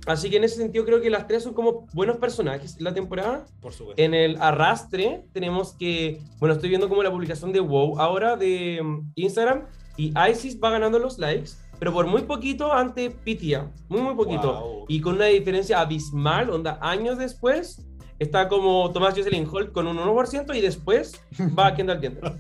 [0.07, 2.93] así que en ese sentido creo que las tres son como buenos personajes en la
[2.93, 3.45] temporada.
[3.59, 4.01] por supuesto.
[4.01, 8.79] En el arrastre tenemos que, bueno, estoy viendo como la publicación de WoW ahora de
[8.81, 9.65] mm, Instagram
[9.97, 14.61] y ISIS va ganando los likes, pero por muy poquito ante Pitia, muy muy poquito.
[14.61, 14.85] Wow.
[14.87, 17.85] Y con una diferencia abismal, onda, años después,
[18.19, 21.21] está como Tomás Jocelyn Holt con un 1% y después
[21.57, 22.37] va Kendall Kendall.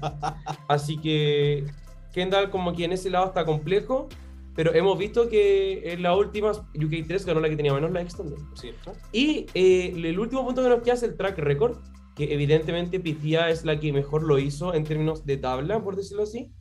[0.67, 1.65] Así que
[2.13, 4.07] Kendall como que en ese lado está complejo,
[4.55, 8.39] pero hemos visto que en las últimas UK3 ganó la que tenía menos likes también.
[8.53, 8.93] ¿Cierto?
[9.11, 11.77] Y eh, el último punto que nos queda es el track record,
[12.15, 16.23] que evidentemente Pitia es la que mejor lo hizo en términos de tabla, por decirlo
[16.23, 16.53] así,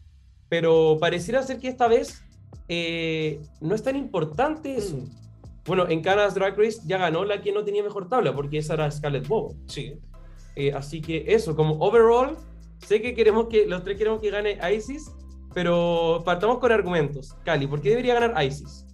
[0.49, 2.25] pero pareciera ser que esta vez
[2.69, 4.97] eh, no es tan importante eso.
[4.97, 5.25] Mm.
[5.67, 8.75] Bueno, en Canada's Drag Race ya ganó la que no tenía mejor tabla, porque esa
[8.75, 9.55] era Scarlett Bobo.
[9.67, 9.99] Sí.
[10.57, 12.37] Eh, así que eso, como overall,
[12.87, 15.11] sé que queremos que los tres queremos que gane ISIS,
[15.55, 17.35] pero partamos con argumentos.
[17.45, 18.85] Cali, ¿por qué debería ganar ISIS?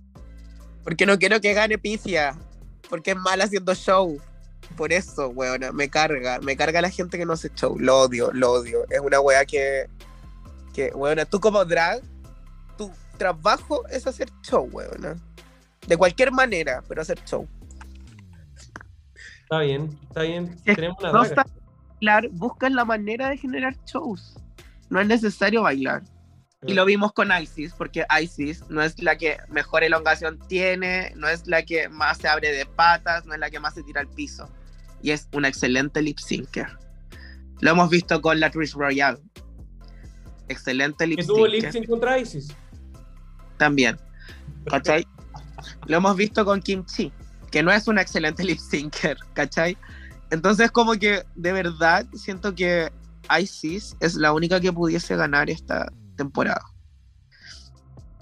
[0.84, 2.36] Porque no quiero que gane Picia.
[2.88, 4.18] Porque es mal haciendo show.
[4.76, 6.38] Por eso, weona, me carga.
[6.40, 7.76] Me carga la gente que no hace show.
[7.78, 8.84] Lo odio, lo odio.
[8.90, 9.86] Es una wea que.
[10.72, 12.02] Que, weona, tú como drag,
[13.20, 15.14] trabajo es hacer show, weona.
[15.86, 17.46] De cualquier manera, pero hacer show.
[19.42, 20.56] Está bien, está bien.
[20.64, 21.44] Es- Tenemos una No está
[22.00, 24.36] bailar, buscan la manera de generar shows.
[24.88, 26.02] No es necesario bailar.
[26.66, 31.26] Y lo vimos con Isis, porque Isis no es la que mejor elongación tiene, no
[31.28, 34.00] es la que más se abre de patas, no es la que más se tira
[34.00, 34.48] al piso.
[35.02, 36.68] Y es una excelente lip syncer.
[37.60, 39.18] Lo hemos visto con la Trish Royale.
[40.48, 42.48] Excelente lip que tuvo lip sync contra ISIS.
[43.61, 43.98] También.
[44.70, 45.06] ¿Cachai?
[45.86, 47.12] Lo hemos visto con Kim Chi,
[47.50, 49.76] que no es una excelente lip syncer, ¿cachai?
[50.30, 52.90] Entonces, como que de verdad siento que
[53.38, 56.62] Isis es la única que pudiese ganar esta temporada.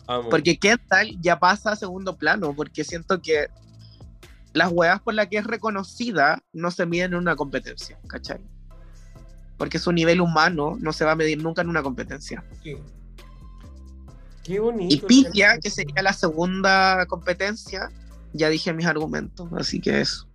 [0.09, 0.28] Amo.
[0.28, 3.47] Porque Kendall ya pasa a segundo plano, porque siento que
[4.55, 8.41] las weas por las que es reconocida no se miden en una competencia, ¿cachai?
[9.57, 12.43] Porque su nivel humano no se va a medir nunca en una competencia.
[12.64, 12.76] sí.
[14.49, 14.94] Qué bonito.
[14.94, 17.90] Y Pitia, que sería la segunda competencia,
[18.32, 20.26] ya dije mis argumentos, así que eso.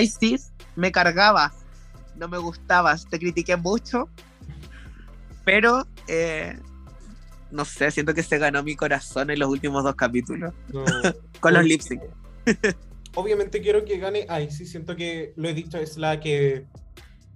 [0.00, 1.54] Isis, me cargabas,
[2.14, 4.08] no me gustabas, te critiqué mucho,
[5.44, 6.56] pero eh,
[7.50, 10.84] no sé, siento que se ganó mi corazón en los últimos dos capítulos, No.
[11.40, 12.00] con los lip sync.
[13.16, 14.70] Obviamente quiero que gane Isis.
[14.70, 16.66] Siento que lo he dicho, es la que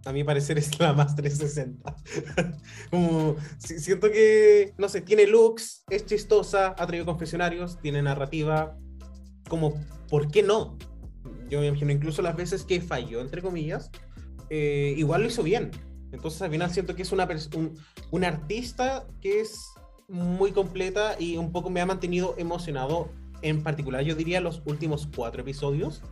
[0.05, 1.96] a mi parecer es la más 360.
[2.90, 8.76] Como si- siento que, no sé, tiene looks, es chistosa, ha traído confesionarios, tiene narrativa.
[9.49, 9.74] Como,
[10.09, 10.78] ¿por qué no?
[11.49, 13.90] Yo me imagino incluso las veces que falló, entre comillas,
[14.51, 15.70] eh, igual lo hizo bien.
[16.12, 17.28] Entonces al final siento que es una,
[18.11, 19.61] un, artista que es
[20.09, 23.11] muy completa y un poco me ha mantenido emocionado.
[23.42, 26.03] En particular, yo diría los últimos cuatro episodios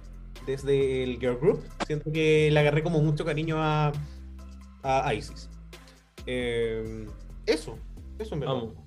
[0.46, 1.64] desde el Girl Group.
[1.86, 3.92] Siento que le agarré como mucho cariño a,
[4.82, 5.48] a Isis.
[6.26, 7.06] Eh,
[7.46, 7.78] eso,
[8.18, 8.56] eso en verdad.
[8.56, 8.86] Amo.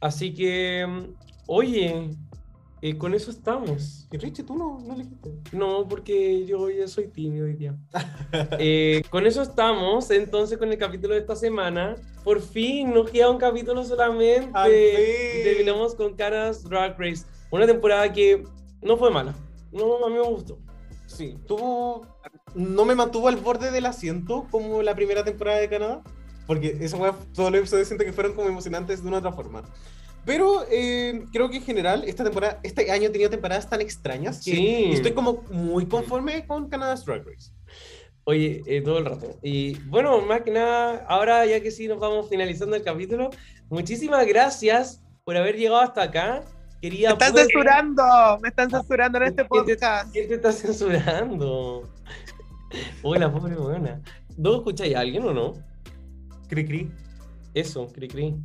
[0.00, 0.86] Así que,
[1.46, 2.10] oye,
[2.80, 4.06] Eh, con eso estamos.
[4.12, 5.32] Y Richie, tú no, no elegiste.
[5.50, 7.76] No, porque yo ya soy tímido hoy día.
[8.60, 11.96] Eh, con eso estamos, entonces, con el capítulo de esta semana.
[12.22, 14.52] Por fin, nos queda un capítulo solamente.
[15.42, 17.24] Terminamos con Caras Drag Race.
[17.50, 18.44] Una temporada que
[18.82, 19.34] no fue mala.
[19.72, 20.58] No, a mí me gustó.
[21.08, 22.06] Sí, tuvo.
[22.54, 26.02] No me mantuvo al borde del asiento como la primera temporada de Canadá.
[26.46, 29.62] Porque esa weá, todos los episodios siento que fueron como emocionantes de una otra forma.
[30.24, 34.42] Pero eh, creo que en general, esta temporada, este año he tenido temporadas tan extrañas
[34.44, 34.90] que Sí.
[34.92, 37.50] estoy como muy conforme con Canada's Drag Race.
[38.24, 39.38] Oye, eh, todo el rato.
[39.42, 43.30] Y bueno, más que nada, ahora ya que sí nos vamos finalizando el capítulo,
[43.70, 46.42] muchísimas gracias por haber llegado hasta acá.
[46.80, 48.04] Quería Me están poder- censurando,
[48.40, 50.12] me están censurando en este ¿Quién te- podcast.
[50.12, 51.88] ¿Quién te está censurando?
[53.02, 54.00] Uy, la pobre buena.
[54.36, 55.54] ¿No escucháis a alguien o no?
[56.48, 56.90] Cri cri.
[57.54, 58.36] Eso, cri cri.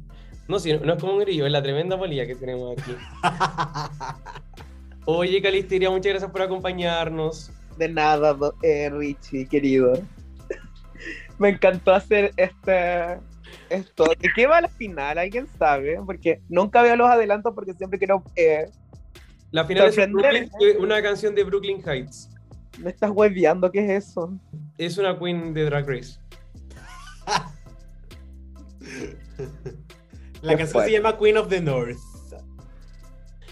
[0.48, 2.96] No, sí, no es como un grillo, es la tremenda polilla que tenemos aquí.
[5.06, 7.52] Oye, Calisteria, muchas gracias por acompañarnos.
[7.78, 9.94] De nada, eh, Richie, querido.
[11.40, 13.18] Me encantó hacer este
[13.70, 14.06] esto.
[14.20, 15.18] ¿De qué va la final?
[15.18, 16.00] ¿Alguien sabe?
[16.06, 18.24] Porque nunca veo los adelantos porque siempre quiero.
[18.36, 18.70] eh,
[19.52, 19.96] La final es.
[19.98, 22.30] Brooklyn- una canción de Brooklyn Heights.
[22.80, 24.34] me estás hueveando, ¿qué es eso?
[24.78, 26.20] Es una queen de Drag Race.
[30.42, 31.98] La canción se llama Queen of the North.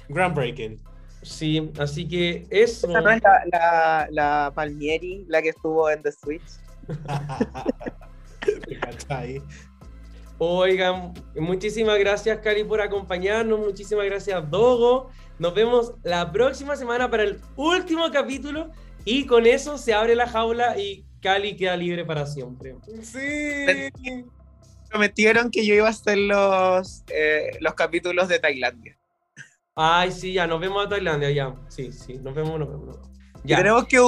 [0.10, 0.78] Groundbreaking.
[1.22, 2.90] Sí, así que eso.
[2.90, 6.42] Esa no es la, la, la Palmieri, la que estuvo en The Switch.
[8.82, 9.42] ¿Cachai?
[10.44, 13.60] Oigan, muchísimas gracias, Cali, por acompañarnos.
[13.60, 15.12] Muchísimas gracias, Dogo.
[15.38, 18.72] Nos vemos la próxima semana para el último capítulo.
[19.06, 22.76] Y con eso se abre la jaula y Cali queda libre para siempre.
[23.04, 24.26] Sí.
[24.90, 28.98] Prometieron que yo iba a hacer los, eh, los capítulos de Tailandia.
[29.76, 31.56] Ay, sí, ya, nos vemos a Tailandia, ya.
[31.68, 32.86] Sí, sí, nos vemos, nos vemos.
[32.88, 33.12] nos vemos.
[33.44, 33.58] Y Ya.
[33.58, 34.00] tenemos que.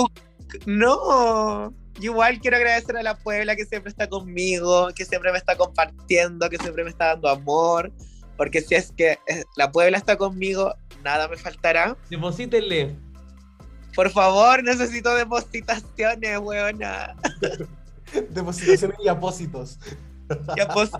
[0.65, 1.71] No.
[1.99, 5.55] Yo igual quiero agradecer a la Puebla que siempre está conmigo, que siempre me está
[5.55, 7.91] compartiendo, que siempre me está dando amor.
[8.37, 10.73] Porque si es que eh, la Puebla está conmigo,
[11.03, 11.95] nada me faltará.
[12.09, 12.95] Deposítenle.
[13.95, 17.15] Por favor, necesito depositaciones, weona.
[18.29, 19.79] Depositaciones y apósitos.
[20.57, 20.99] Y, apos-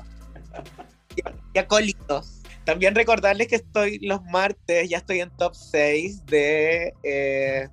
[1.15, 1.21] y-
[1.55, 2.39] y acólitos.
[2.65, 7.67] También recordarles que estoy los martes, ya estoy en top 6 de, eh,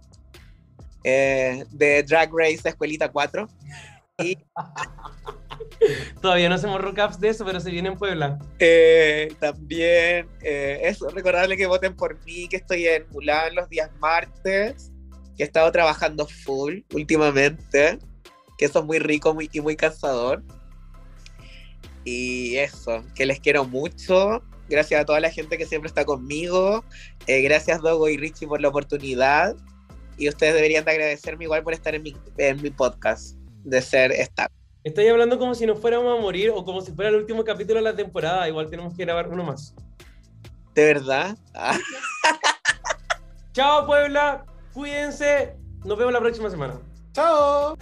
[1.05, 3.49] eh, de Drag Race Escuelita 4.
[4.19, 4.37] Y
[6.21, 8.39] Todavía no hacemos recaps de eso, pero se viene en Puebla.
[8.59, 13.91] Eh, también eh, eso, recordarles que voten por mí, que estoy en Mulan los días
[13.99, 14.91] martes,
[15.37, 17.99] que he estado trabajando full últimamente,
[18.59, 20.43] que eso es muy rico muy, y muy cansador.
[22.05, 24.43] Y eso, que les quiero mucho.
[24.69, 26.85] Gracias a toda la gente que siempre está conmigo.
[27.27, 29.57] Eh, gracias Dogo y Richie por la oportunidad.
[30.21, 34.13] Y ustedes deberían de agradecerme igual por estar en mi, en mi podcast, de ser
[34.13, 34.53] staff.
[34.85, 37.77] Estoy hablando como si nos fuéramos a morir o como si fuera el último capítulo
[37.77, 38.47] de la temporada.
[38.47, 39.75] Igual tenemos que grabar uno más.
[40.75, 41.39] ¿De verdad?
[41.55, 41.79] Ah.
[43.55, 44.45] Chao, Puebla.
[44.75, 45.57] Cuídense.
[45.87, 46.79] Nos vemos la próxima semana.
[47.15, 47.79] ¡Chao!